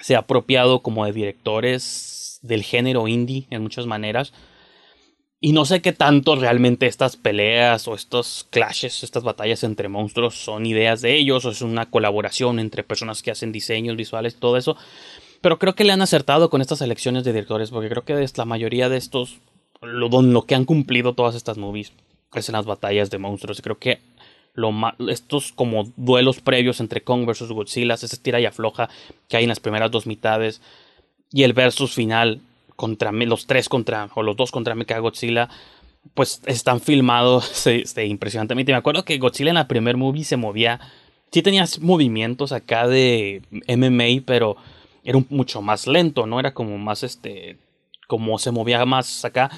se 0.00 0.14
ha 0.14 0.20
apropiado 0.20 0.80
como 0.80 1.04
de 1.04 1.12
directores 1.12 2.38
del 2.42 2.62
género 2.62 3.08
indie 3.08 3.46
en 3.50 3.62
muchas 3.62 3.86
maneras 3.86 4.32
y 5.40 5.52
no 5.52 5.64
sé 5.64 5.80
qué 5.80 5.92
tanto 5.92 6.36
realmente 6.36 6.86
estas 6.86 7.16
peleas 7.16 7.88
o 7.88 7.94
estos 7.94 8.46
clashes, 8.50 9.02
estas 9.02 9.22
batallas 9.22 9.64
entre 9.64 9.88
monstruos 9.88 10.34
son 10.34 10.66
ideas 10.66 11.00
de 11.00 11.16
ellos 11.16 11.46
o 11.46 11.50
es 11.50 11.62
una 11.62 11.90
colaboración 11.90 12.58
entre 12.58 12.84
personas 12.84 13.22
que 13.22 13.30
hacen 13.30 13.50
diseños 13.50 13.96
visuales, 13.96 14.36
todo 14.36 14.58
eso. 14.58 14.76
Pero 15.40 15.58
creo 15.58 15.74
que 15.74 15.84
le 15.84 15.92
han 15.92 16.02
acertado 16.02 16.50
con 16.50 16.60
estas 16.60 16.82
elecciones 16.82 17.24
de 17.24 17.32
directores 17.32 17.70
porque 17.70 17.88
creo 17.88 18.04
que 18.04 18.26
la 18.36 18.44
mayoría 18.44 18.90
de 18.90 18.98
estos, 18.98 19.38
lo, 19.80 20.08
lo 20.10 20.42
que 20.42 20.54
han 20.54 20.66
cumplido 20.66 21.14
todas 21.14 21.34
estas 21.34 21.56
movies 21.56 21.94
es 22.34 22.48
en 22.50 22.52
las 22.52 22.66
batallas 22.66 23.10
de 23.10 23.16
monstruos. 23.16 23.62
Creo 23.62 23.78
que 23.78 24.00
lo 24.52 24.72
estos 25.08 25.52
como 25.52 25.90
duelos 25.96 26.42
previos 26.42 26.80
entre 26.80 27.00
Kong 27.00 27.24
versus 27.24 27.50
Godzilla, 27.50 27.94
ese 27.94 28.14
tira 28.18 28.40
y 28.40 28.44
afloja 28.44 28.90
que 29.28 29.38
hay 29.38 29.44
en 29.44 29.48
las 29.48 29.60
primeras 29.60 29.90
dos 29.90 30.06
mitades 30.06 30.60
y 31.32 31.44
el 31.44 31.54
versus 31.54 31.94
final 31.94 32.40
contra 32.80 33.12
los 33.12 33.46
tres 33.46 33.68
contra, 33.68 34.08
o 34.14 34.22
los 34.22 34.36
dos 34.36 34.50
contra 34.50 34.74
Godzilla, 34.74 35.50
pues 36.14 36.40
están 36.46 36.80
filmados 36.80 37.66
este, 37.66 38.06
impresionantemente. 38.06 38.72
Me 38.72 38.78
acuerdo 38.78 39.04
que 39.04 39.18
Godzilla 39.18 39.50
en 39.50 39.56
la 39.56 39.68
primer 39.68 39.98
movie 39.98 40.24
se 40.24 40.38
movía, 40.38 40.80
sí 41.30 41.42
tenía 41.42 41.66
movimientos 41.82 42.52
acá 42.52 42.88
de 42.88 43.42
MMA, 43.68 44.24
pero 44.24 44.56
era 45.04 45.22
mucho 45.28 45.60
más 45.60 45.86
lento, 45.86 46.26
¿no? 46.26 46.40
Era 46.40 46.54
como 46.54 46.78
más 46.78 47.02
este, 47.02 47.58
como 48.06 48.38
se 48.38 48.50
movía 48.50 48.82
más 48.86 49.26
acá. 49.26 49.50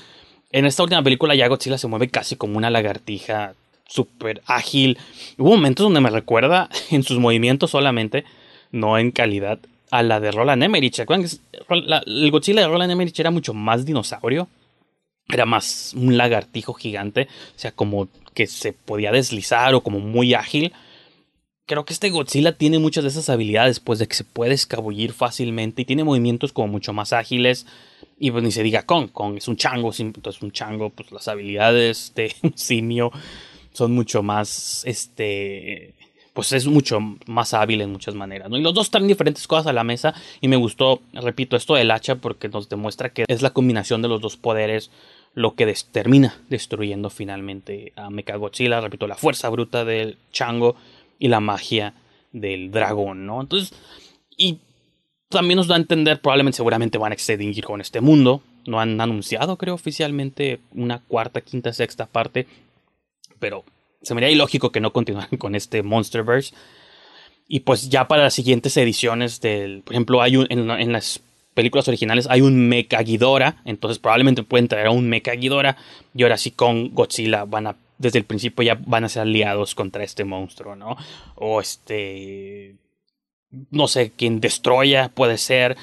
En 0.51 0.67
esta 0.67 0.83
última 0.83 1.05
película 1.05 1.37
ya 1.37 1.47
Godzilla 1.47 1.79
se 1.79 1.87
mueve 1.87 2.09
casi 2.09 2.35
como 2.35 2.59
una 2.59 2.71
lagartija, 2.71 3.55
súper 3.87 4.43
ágil. 4.47 4.99
Hubo 5.39 5.51
momentos 5.51 5.85
donde 5.85 6.01
me 6.01 6.11
recuerda 6.11 6.69
en 6.91 7.05
sus 7.05 7.21
movimientos 7.21 7.71
solamente, 7.71 8.25
no 8.73 8.99
en 8.99 9.13
calidad, 9.13 9.61
a 9.93 10.03
la 10.03 10.21
de 10.21 10.31
Roland 10.31 10.63
Emmerich. 10.63 10.99
el 10.99 12.31
Godzilla 12.31 12.63
de 12.63 12.67
Roland 12.67 12.91
Emmerich 12.91 13.21
era 13.21 13.31
mucho 13.31 13.53
más 13.53 13.85
dinosaurio. 13.85 14.49
Era 15.29 15.45
más 15.45 15.93
un 15.95 16.17
lagartijo 16.17 16.73
gigante. 16.73 17.29
O 17.55 17.59
sea, 17.59 17.73
como 17.73 18.09
que 18.33 18.47
se 18.47 18.73
podía 18.73 19.13
deslizar 19.13 19.75
o 19.75 19.83
como 19.83 20.01
muy 20.01 20.33
ágil. 20.33 20.73
Creo 21.67 21.85
que 21.85 21.93
este 21.93 22.09
Godzilla 22.09 22.57
tiene 22.57 22.79
muchas 22.79 23.05
de 23.05 23.11
esas 23.11 23.29
habilidades, 23.29 23.81
pues 23.81 23.99
de 23.99 24.09
que 24.09 24.15
se 24.15 24.25
puede 24.25 24.55
escabullir 24.55 25.13
fácilmente 25.13 25.83
y 25.83 25.85
tiene 25.85 26.05
movimientos 26.05 26.55
como 26.55 26.69
mucho 26.69 26.95
más 26.95 27.13
ágiles. 27.13 27.67
Y 28.19 28.31
pues 28.31 28.43
ni 28.43 28.51
se 28.51 28.63
diga 28.63 28.87
Kong, 28.87 29.11
Kong 29.13 29.37
es 29.37 29.47
un 29.47 29.57
chango, 29.57 29.93
entonces 29.99 30.41
un 30.41 30.53
chango, 30.53 30.89
pues 30.89 31.13
las 31.13 31.29
habilidades 31.29 32.15
de 32.15 32.35
simio 32.55 33.13
son 33.75 33.93
mucho 33.93 34.23
más, 34.23 34.85
este, 34.87 35.95
pues 36.33 36.53
es 36.53 36.67
mucho 36.67 36.99
más 37.27 37.55
hábil 37.55 37.81
en 37.83 37.93
muchas 37.93 38.15
maneras. 38.15 38.49
¿no? 38.49 38.57
Y 38.57 38.63
los 38.63 38.75
dos 38.75 38.91
traen 38.91 39.09
diferentes 39.09 39.47
cosas 39.47 39.67
a 39.67 39.73
la 39.73 39.85
mesa 39.85 40.15
y 40.41 40.49
me 40.49 40.57
gustó, 40.57 41.03
repito, 41.13 41.57
esto 41.57 41.75
del 41.75 41.91
hacha 41.91 42.17
porque 42.17 42.49
nos 42.49 42.69
demuestra 42.69 43.11
que 43.11 43.25
es 43.29 43.43
la 43.43 43.51
combinación 43.51 44.03
de 44.03 44.09
los 44.09 44.21
dos 44.21 44.37
poderes 44.37 44.91
lo 45.35 45.55
que 45.55 45.73
termina 45.91 46.39
destruyendo 46.49 47.11
finalmente 47.11 47.93
a 47.97 48.11
Mechagodzilla, 48.11 48.81
repito, 48.81 49.07
la 49.07 49.15
fuerza 49.15 49.49
bruta 49.49 49.85
del 49.85 50.19
chango 50.31 50.77
y 51.19 51.29
la 51.29 51.41
magia 51.41 51.95
del 52.33 52.71
dragón, 52.71 53.27
¿no? 53.27 53.41
Entonces, 53.41 53.73
y 54.37 54.59
también 55.29 55.57
nos 55.57 55.69
da 55.69 55.77
a 55.77 55.79
entender, 55.79 56.21
probablemente 56.21 56.57
seguramente 56.57 56.99
van 56.99 57.13
a 57.13 57.15
extinguir 57.15 57.65
con 57.65 57.81
este 57.81 58.01
mundo, 58.01 58.43
no 58.67 58.81
han 58.81 59.01
anunciado, 59.01 59.57
creo, 59.57 59.75
oficialmente 59.75 60.61
una 60.75 61.01
cuarta, 61.01 61.41
quinta, 61.41 61.73
sexta 61.73 62.07
parte, 62.07 62.47
pero 63.39 63.65
se 64.03 64.15
me 64.15 64.21
haría 64.21 64.35
ilógico 64.35 64.73
que 64.73 64.81
no 64.81 64.93
continuaran 64.93 65.37
con 65.39 65.55
este 65.55 65.83
Monsterverse. 65.83 66.55
Y 67.49 67.61
pues 67.61 67.91
ya 67.91 68.09
para 68.09 68.23
las 68.23 68.35
siguientes 68.35 68.77
ediciones 68.77 69.41
del, 69.41 69.83
por 69.83 69.95
ejemplo, 69.95 70.23
hay 70.23 70.37
un, 70.37 70.47
en, 70.49 70.71
en 70.71 70.93
las 70.93 71.21
películas 71.55 71.87
originales 71.89 72.27
hay 72.31 72.41
un 72.41 72.69
Mecha 72.69 73.03
Ghidorah, 73.03 73.57
entonces 73.65 73.99
probablemente 73.99 74.43
pueden 74.43 74.69
traer 74.69 74.87
a 74.87 74.91
un 74.91 75.09
Mecha 75.09 75.33
Ghidorah 75.33 75.77
y 76.15 76.23
ahora 76.23 76.39
sí 76.39 76.51
con 76.53 76.95
Godzilla 76.95 77.45
van 77.45 77.67
a 77.67 77.77
desde 77.99 78.19
el 78.19 78.25
principio 78.25 78.65
ya 78.65 78.81
van 78.85 79.05
a 79.05 79.09
ser 79.09 79.23
aliados 79.23 79.75
contra 79.75 80.03
este 80.03 80.25
monstruo, 80.25 80.75
¿no? 80.75 80.97
O 81.37 81.61
este 81.61 82.75
no 83.71 83.87
sé, 83.87 84.13
quien 84.17 84.41
destroya 84.41 85.11
puede 85.11 85.39
ser. 85.39 85.77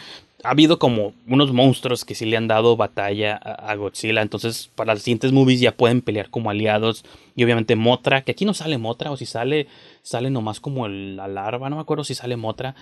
Ha 0.43 0.51
habido 0.51 0.79
como 0.79 1.13
unos 1.27 1.51
monstruos 1.51 2.05
que 2.05 2.15
sí 2.15 2.25
le 2.25 2.37
han 2.37 2.47
dado 2.47 2.77
batalla 2.77 3.35
a, 3.35 3.75
Godzilla. 3.75 4.21
Entonces, 4.21 4.69
para 4.75 4.93
las 4.93 5.03
siguientes 5.03 5.31
movies 5.33 5.59
ya 5.59 5.75
pueden 5.75 6.01
pelear 6.01 6.29
como 6.29 6.49
aliados. 6.49 7.03
Y 7.35 7.43
obviamente 7.43 7.75
Motra, 7.75 8.21
que 8.23 8.31
aquí 8.31 8.45
no 8.45 8.53
sale 8.53 8.77
Motra, 8.77 9.11
o 9.11 9.17
si 9.17 9.25
sale, 9.25 9.67
sale 10.01 10.29
nomás 10.29 10.59
como 10.59 10.87
la 10.87 11.27
larva, 11.27 11.69
no 11.69 11.75
me 11.75 11.81
acuerdo 11.81 12.03
si 12.03 12.15
sale 12.15 12.37
Motra. 12.37 12.75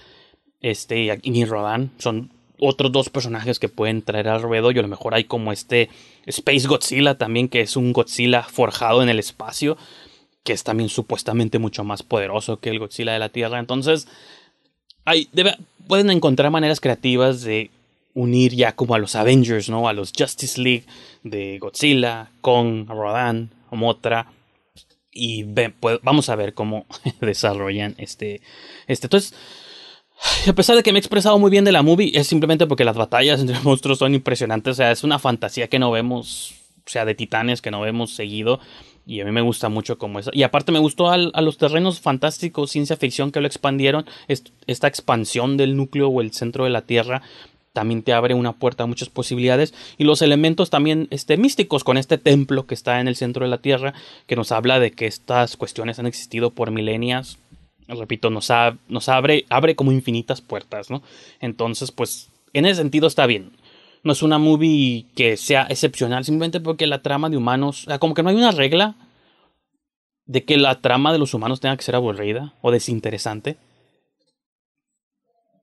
Este, 0.61 1.19
y 1.21 1.45
Rodan. 1.45 1.91
Son 1.97 2.31
otros 2.59 2.91
dos 2.91 3.09
personajes 3.09 3.59
que 3.59 3.69
pueden 3.69 4.01
traer 4.01 4.27
al 4.27 4.41
ruedo. 4.41 4.71
Y 4.71 4.79
a 4.79 4.81
lo 4.81 4.87
mejor 4.87 5.15
hay 5.15 5.23
como 5.23 5.51
este 5.51 5.89
Space 6.25 6.67
Godzilla 6.67 7.17
también, 7.17 7.49
que 7.49 7.61
es 7.61 7.75
un 7.75 7.93
Godzilla 7.93 8.43
forjado 8.43 9.01
en 9.01 9.09
el 9.09 9.19
espacio. 9.19 9.77
Que 10.43 10.53
es 10.53 10.63
también 10.63 10.89
supuestamente 10.89 11.59
mucho 11.59 11.83
más 11.83 12.03
poderoso 12.03 12.59
que 12.59 12.69
el 12.69 12.79
Godzilla 12.79 13.13
de 13.13 13.19
la 13.19 13.29
Tierra. 13.29 13.59
Entonces, 13.59 14.07
hay, 15.07 15.29
pueden 15.87 16.09
encontrar 16.09 16.51
maneras 16.51 16.81
creativas 16.81 17.41
de 17.41 17.71
unir 18.13 18.53
ya 18.53 18.73
como 18.73 18.93
a 18.93 18.99
los 18.99 19.15
Avengers, 19.15 19.69
¿no? 19.69 19.87
A 19.87 19.93
los 19.93 20.11
Justice 20.15 20.61
League 20.61 20.83
de 21.23 21.59
Godzilla, 21.59 22.29
Kong, 22.41 22.89
Rodan, 22.89 23.49
Motra. 23.71 24.27
Y 25.13 25.45
pues, 25.45 25.99
vamos 26.03 26.27
a 26.27 26.35
ver 26.35 26.53
cómo 26.53 26.85
desarrollan 27.21 27.95
este, 27.97 28.41
este. 28.87 29.07
Entonces, 29.07 29.33
a 30.45 30.53
pesar 30.53 30.75
de 30.75 30.83
que 30.83 30.91
me 30.91 30.99
he 30.99 30.99
expresado 30.99 31.39
muy 31.39 31.51
bien 31.51 31.63
de 31.63 31.71
la 31.71 31.83
movie, 31.83 32.11
es 32.13 32.27
simplemente 32.27 32.67
porque 32.67 32.83
las 32.83 32.97
batallas 32.97 33.39
entre 33.41 33.61
monstruos 33.61 33.99
son 33.99 34.13
impresionantes. 34.13 34.71
O 34.71 34.75
sea, 34.75 34.91
es 34.91 35.05
una 35.05 35.19
fantasía 35.19 35.69
que 35.69 35.79
no 35.79 35.89
vemos, 35.89 36.53
o 36.85 36.89
sea, 36.89 37.05
de 37.05 37.15
titanes 37.15 37.61
que 37.61 37.71
no 37.71 37.79
vemos 37.79 38.13
seguido. 38.13 38.59
Y 39.07 39.21
a 39.21 39.25
mí 39.25 39.31
me 39.31 39.41
gusta 39.41 39.69
mucho 39.69 39.97
como 39.97 40.19
eso. 40.19 40.31
Y 40.33 40.43
aparte 40.43 40.73
me 40.73 40.79
gustó 40.79 41.09
a 41.09 41.17
los 41.17 41.57
terrenos 41.57 42.01
fantásticos, 42.01 42.71
ciencia 42.71 42.97
ficción 42.97 43.31
que 43.31 43.39
lo 43.39 43.47
expandieron. 43.47 44.05
esta 44.27 44.87
expansión 44.87 45.55
del 45.55 45.77
núcleo 45.77 46.09
o 46.09 46.19
el 46.19 46.33
centro 46.33 46.65
de 46.65 46.71
la 46.71 46.81
Tierra 46.81 47.21
también 47.71 48.01
te 48.01 48.11
abre 48.11 48.33
una 48.33 48.53
puerta 48.53 48.83
a 48.83 48.87
muchas 48.87 49.07
posibilidades. 49.07 49.73
Y 49.97 50.03
los 50.03 50.21
elementos 50.21 50.69
también 50.69 51.07
este, 51.09 51.37
místicos 51.37 51.85
con 51.85 51.97
este 51.97 52.17
templo 52.17 52.65
que 52.65 52.73
está 52.73 52.99
en 52.99 53.07
el 53.07 53.15
centro 53.15 53.45
de 53.45 53.49
la 53.49 53.59
Tierra, 53.59 53.93
que 54.25 54.35
nos 54.35 54.51
habla 54.51 54.79
de 54.79 54.91
que 54.91 55.05
estas 55.05 55.55
cuestiones 55.55 55.99
han 55.99 56.07
existido 56.07 56.49
por 56.49 56.71
milenias. 56.71 57.37
Repito, 57.87 58.29
nos, 58.29 58.51
nos 58.89 59.09
abre, 59.09 59.45
abre 59.49 59.75
como 59.75 59.93
infinitas 59.93 60.41
puertas, 60.41 60.89
¿no? 60.89 61.01
Entonces, 61.39 61.91
pues, 61.91 62.29
en 62.51 62.65
ese 62.65 62.81
sentido 62.81 63.07
está 63.07 63.25
bien 63.25 63.51
no 64.07 64.13
es 64.13 64.23
una 64.23 64.39
movie 64.39 65.05
que 65.15 65.37
sea 65.37 65.67
excepcional, 65.69 66.25
simplemente 66.25 66.59
porque 66.59 66.87
la 66.87 67.03
trama 67.03 67.29
de 67.29 67.37
humanos, 67.37 67.83
o 67.83 67.85
sea, 67.87 67.99
como 67.99 68.13
que 68.13 68.23
no 68.23 68.29
hay 68.29 68.35
una 68.35 68.51
regla 68.51 68.95
de 70.25 70.45
que 70.45 70.57
la 70.57 70.81
trama 70.81 71.13
de 71.13 71.19
los 71.19 71.33
humanos 71.33 71.59
tenga 71.59 71.77
que 71.77 71.83
ser 71.83 71.95
aburrida 71.95 72.53
o 72.61 72.71
desinteresante. 72.71 73.57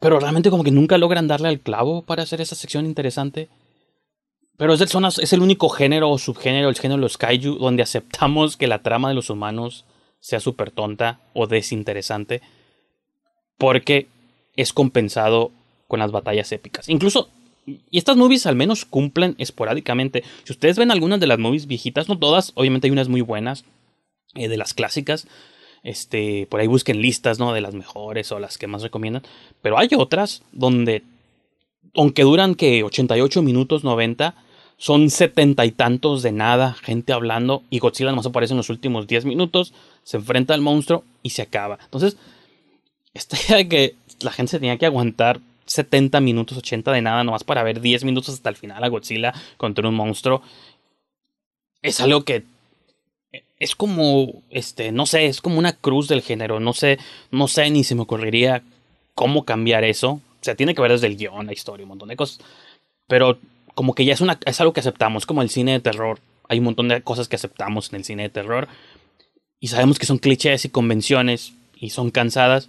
Pero 0.01 0.21
realmente 0.21 0.51
como 0.51 0.63
que 0.63 0.71
nunca 0.71 0.99
logran 0.99 1.27
darle 1.27 1.49
al 1.49 1.61
clavo 1.61 2.03
para 2.03 2.23
hacer 2.23 2.41
esa 2.41 2.55
sección 2.55 2.87
interesante. 2.87 3.49
Pero 4.57 4.75
es 4.75 4.81
el, 4.81 5.05
es 5.05 5.33
el 5.33 5.41
único 5.41 5.69
género 5.69 6.11
o 6.11 6.19
subgénero, 6.19 6.69
el 6.69 6.77
género 6.77 6.99
de 6.99 7.03
los 7.03 7.19
kaiju, 7.19 7.57
donde 7.57 7.83
aceptamos 7.83 8.57
que 8.57 8.67
la 8.67 8.83
trama 8.83 9.09
de 9.09 9.15
los 9.15 9.31
humanos 9.31 9.85
sea 10.21 10.41
súper 10.41 10.71
tonta 10.71 11.21
o 11.33 11.47
desinteresante. 11.47 12.43
Porque 13.59 14.09
es 14.57 14.73
compensado 14.73 15.51
con 15.89 16.01
las 16.01 16.13
batallas 16.13 16.53
épicas. 16.53 16.89
Incluso 16.89 17.31
y 17.66 17.98
estas 17.98 18.16
movies 18.16 18.46
al 18.46 18.57
menos 18.57 18.85
cumplen 18.85 19.35
esporádicamente. 19.38 20.22
Si 20.44 20.53
ustedes 20.53 20.79
ven 20.79 20.90
algunas 20.90 21.20
de 21.20 21.27
las 21.27 21.38
movies 21.38 21.66
viejitas, 21.66 22.09
no 22.09 22.18
todas, 22.18 22.53
obviamente 22.55 22.87
hay 22.87 22.90
unas 22.90 23.09
muy 23.09 23.20
buenas, 23.20 23.64
eh, 24.35 24.48
de 24.48 24.57
las 24.57 24.74
clásicas. 24.74 25.27
Este, 25.83 26.46
por 26.50 26.61
ahí 26.61 26.66
busquen 26.66 27.00
listas, 27.00 27.38
¿no? 27.38 27.53
De 27.53 27.61
las 27.61 27.74
mejores 27.74 28.33
o 28.33 28.38
las 28.38 28.59
que 28.59 28.66
más 28.66 28.83
recomiendan. 28.83 29.22
Pero 29.62 29.79
hay 29.79 29.88
otras 29.96 30.42
donde, 30.53 31.03
aunque 31.94 32.22
duran 32.22 32.55
que 32.55 32.83
88 32.83 33.42
minutos, 33.42 33.85
90, 33.85 34.35
son 34.77 35.11
setenta 35.11 35.64
y 35.64 35.70
tantos 35.70 36.22
de 36.22 36.33
nada, 36.33 36.74
gente 36.74 37.12
hablando, 37.12 37.62
y 37.70 37.79
Godzilla 37.79 38.11
nomás 38.11 38.27
aparece 38.27 38.55
en 38.55 38.59
los 38.59 38.70
últimos 38.70 39.07
10 39.07 39.24
minutos, 39.24 39.72
se 40.03 40.16
enfrenta 40.16 40.53
al 40.55 40.61
monstruo 40.61 41.05
y 41.22 41.31
se 41.31 41.42
acaba. 41.42 41.79
Entonces, 41.85 42.16
esta 43.12 43.37
idea 43.46 43.57
de 43.59 43.68
que 43.68 43.94
la 44.20 44.33
gente 44.33 44.50
se 44.50 44.59
tenía 44.59 44.79
que 44.79 44.87
aguantar 44.87 45.40
70 45.66 46.20
minutos, 46.20 46.59
80 46.59 46.92
de 46.92 47.03
nada, 47.03 47.24
nomás 47.24 47.44
para 47.44 47.62
ver 47.62 47.81
10 47.81 48.05
minutos 48.05 48.35
hasta 48.35 48.48
el 48.48 48.57
final 48.57 48.83
a 48.83 48.88
Godzilla 48.88 49.33
contra 49.57 49.88
un 49.88 49.94
monstruo. 49.94 50.42
Es 51.83 52.00
algo 52.00 52.24
que 52.24 52.44
es 53.59 53.74
como, 53.74 54.42
este, 54.50 54.92
no 54.92 55.07
sé, 55.07 55.27
es 55.27 55.40
como 55.40 55.59
una 55.59 55.72
cruz 55.72 56.09
del 56.09 56.22
género. 56.22 56.61
No 56.61 56.72
sé, 56.72 56.98
no 57.31 57.48
sé 57.48 57.70
ni 57.70 57.85
se 57.85 57.94
me 57.94 58.03
ocurriría 58.03 58.62
cómo 59.14 59.44
cambiar 59.44 59.85
eso. 59.85 60.11
O 60.11 60.44
sea, 60.44 60.55
tiene 60.55 60.74
que 60.74 60.83
ver 60.83 60.92
desde 60.92 61.07
el 61.07 61.16
guion, 61.16 61.46
la 61.46 61.53
historia, 61.53 61.85
un 61.85 61.88
montón 61.88 62.09
de 62.09 62.16
cosas. 62.16 62.40
Pero 63.07 63.38
como 63.74 63.94
que 63.94 64.05
ya 64.05 64.12
es, 64.12 64.20
una, 64.20 64.38
es 64.44 64.61
algo 64.61 64.72
que 64.72 64.81
aceptamos, 64.81 65.27
como 65.27 65.42
el 65.42 65.50
cine 65.50 65.72
de 65.72 65.81
terror. 65.81 66.20
Hay 66.48 66.59
un 66.59 66.64
montón 66.64 66.88
de 66.88 67.03
cosas 67.03 67.29
que 67.29 67.37
aceptamos 67.37 67.90
en 67.90 67.96
el 67.96 68.05
cine 68.05 68.24
de 68.24 68.29
terror. 68.29 68.68
Y 69.61 69.68
sabemos 69.68 69.98
que 69.98 70.07
son 70.07 70.18
clichés 70.18 70.64
y 70.64 70.68
convenciones 70.68 71.55
y 71.77 71.90
son 71.90 72.11
cansadas. 72.11 72.68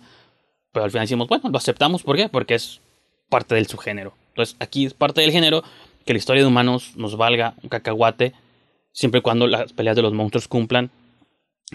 Pero 0.72 0.86
al 0.86 0.92
final 0.92 1.06
decimos, 1.06 1.28
bueno, 1.28 1.50
lo 1.50 1.58
aceptamos. 1.58 2.04
¿Por 2.04 2.16
qué? 2.16 2.30
Porque 2.30 2.56
es 2.56 2.80
parte 3.30 3.56
del 3.56 3.68
subgénero. 3.68 4.14
Entonces, 4.30 4.56
aquí 4.60 4.86
es 4.86 4.94
parte 4.94 5.22
del 5.22 5.32
género 5.32 5.64
que 6.06 6.14
la 6.14 6.20
historia 6.20 6.44
de 6.44 6.48
humanos 6.48 6.94
nos 6.96 7.18
valga 7.18 7.56
un 7.64 7.70
cacahuate, 7.70 8.34
siempre 8.92 9.20
y 9.20 9.22
cuando 9.22 9.48
las 9.48 9.74
peleas 9.74 9.96
de 9.96 10.02
los 10.02 10.14
monstruos 10.14 10.48
cumplan. 10.48 10.92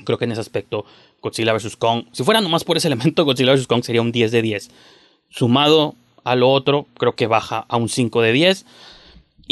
Creo 0.04 0.18
que 0.18 0.24
en 0.24 0.32
ese 0.32 0.40
aspecto, 0.40 0.84
Godzilla 1.20 1.52
vs. 1.52 1.76
Kong, 1.76 2.04
si 2.12 2.22
fuera 2.22 2.40
nomás 2.40 2.64
por 2.64 2.76
ese 2.76 2.88
elemento, 2.88 3.24
Godzilla 3.26 3.52
vs. 3.52 3.66
Kong 3.66 3.82
sería 3.82 4.02
un 4.02 4.12
10 4.12 4.30
de 4.30 4.42
10. 4.42 4.70
Sumado 5.30 5.94
a 6.24 6.36
lo 6.36 6.50
otro, 6.50 6.86
creo 6.96 7.14
que 7.14 7.26
baja 7.26 7.66
a 7.68 7.76
un 7.76 7.88
5 7.88 8.22
de 8.22 8.32
10. 8.32 8.66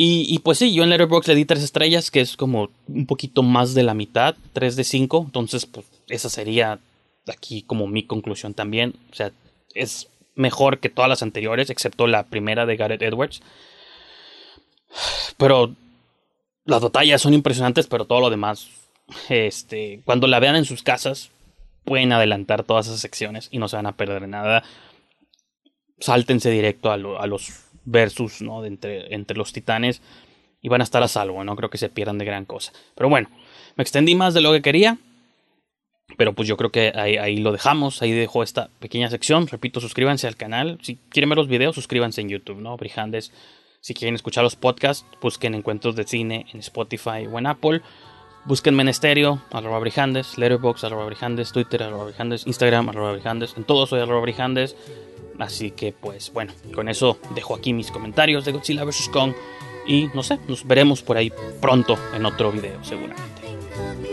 Y, 0.01 0.39
pues 0.45 0.59
sí, 0.59 0.73
yo 0.73 0.85
en 0.85 0.91
Letterboxd 0.91 1.27
le 1.27 1.35
di 1.35 1.45
3 1.45 1.61
estrellas, 1.61 2.13
que 2.13 2.21
es 2.21 2.37
como 2.37 2.71
un 2.87 3.07
poquito 3.07 3.43
más 3.43 3.75
de 3.75 3.83
la 3.83 3.95
mitad, 3.95 4.37
3 4.53 4.77
de 4.77 4.85
5. 4.85 5.25
Entonces, 5.27 5.67
pues 5.67 5.87
esa 6.09 6.29
sería 6.29 6.79
aquí 7.27 7.63
como 7.63 7.89
mi 7.89 8.05
conclusión 8.05 8.55
también. 8.55 8.95
O 9.11 9.17
sea, 9.17 9.33
es 9.75 10.07
mejor 10.39 10.79
que 10.79 10.89
todas 10.89 11.09
las 11.09 11.23
anteriores, 11.23 11.69
excepto 11.69 12.07
la 12.07 12.25
primera 12.25 12.65
de 12.65 12.77
Gareth 12.77 13.03
Edwards. 13.03 13.43
Pero 15.37 15.75
las 16.65 16.81
batallas 16.81 17.21
son 17.21 17.35
impresionantes, 17.35 17.87
pero 17.87 18.07
todo 18.07 18.21
lo 18.21 18.31
demás, 18.31 18.71
este, 19.29 20.01
cuando 20.05 20.27
la 20.27 20.39
vean 20.39 20.57
en 20.57 20.65
sus 20.65 20.83
casas, 20.83 21.31
pueden 21.85 22.13
adelantar 22.13 22.63
todas 22.63 22.87
esas 22.87 23.01
secciones 23.01 23.49
y 23.51 23.59
no 23.59 23.69
se 23.69 23.77
van 23.77 23.87
a 23.87 23.97
perder 23.97 24.29
nada. 24.29 24.63
Sáltense 25.99 26.51
directo 26.51 26.93
a, 26.93 26.97
los 26.97 27.65
versus, 27.85 28.41
¿no? 28.41 28.65
entre, 28.65 29.13
entre 29.15 29.37
los 29.37 29.53
titanes 29.53 30.01
y 30.63 30.69
van 30.69 30.81
a 30.81 30.85
estar 30.85 31.03
a 31.03 31.09
salvo, 31.09 31.43
no 31.43 31.57
creo 31.57 31.71
que 31.71 31.79
se 31.79 31.89
pierdan 31.89 32.19
de 32.19 32.25
gran 32.25 32.45
cosa. 32.45 32.73
Pero 32.95 33.09
bueno, 33.09 33.29
me 33.77 33.83
extendí 33.83 34.15
más 34.15 34.35
de 34.35 34.41
lo 34.41 34.53
que 34.53 34.63
quería. 34.63 34.99
Pero 36.17 36.33
pues 36.33 36.49
yo 36.49 36.57
creo 36.57 36.71
que 36.71 36.93
ahí, 36.95 37.37
lo 37.37 37.53
dejamos, 37.53 38.03
ahí 38.03 38.13
dejo 38.13 38.43
esta 38.43 38.71
pequeña 38.81 39.11
sección. 39.11 39.47
Repito, 39.47 39.81
suscríbanse 39.81 40.27
al 40.27 40.37
canal. 40.37 40.79
Si 40.83 40.97
quieren 41.11 41.29
ver 41.29 41.39
los 41.39 41.49
videos, 41.49 41.75
suscríbanse 41.75 42.21
en 42.21 42.29
YouTube, 42.29 42.61
¿no? 42.61 42.77
Brijandes. 42.77 43.33
Si 43.81 43.95
quieren 43.95 44.15
escuchar 44.15 44.43
los 44.43 44.57
podcasts, 44.57 45.07
busquen 45.21 45.55
encuentros 45.55 45.95
de 45.95 46.05
cine 46.05 46.47
en 46.53 46.61
Spotify 46.61 47.27
o 47.31 47.39
en 47.39 47.47
Apple. 47.47 47.83
Búsquenme 48.47 48.83
en 48.83 48.89
estéreo, 48.89 49.43
arroba 49.53 49.79
brijandes, 49.79 50.39
letterbox, 50.39 50.83
arroba 50.83 51.05
brijandes, 51.05 51.53
Twitter, 51.53 51.83
arroba 51.83 52.07
brijandes, 52.07 52.47
Instagram, 52.47 52.89
arroba 52.89 53.13
brijandes. 53.13 53.55
En 53.57 53.65
todo 53.65 53.87
soy 53.87 54.01
arroba 54.01 54.23
brijandes. 54.23 54.75
Así 55.39 55.71
que 55.71 55.93
pues 55.93 56.33
bueno, 56.33 56.53
con 56.75 56.89
eso 56.89 57.19
dejo 57.35 57.55
aquí 57.55 57.73
mis 57.73 57.91
comentarios 57.91 58.45
de 58.45 58.53
Godzilla 58.53 58.85
vs. 58.85 59.11
Kong. 59.13 59.35
Y 59.87 60.09
no 60.15 60.23
sé, 60.23 60.39
nos 60.49 60.67
veremos 60.67 61.03
por 61.03 61.17
ahí 61.17 61.33
pronto 61.61 61.99
en 62.15 62.27
otro 62.27 62.51
video 62.51 62.83
seguramente. 62.83 64.08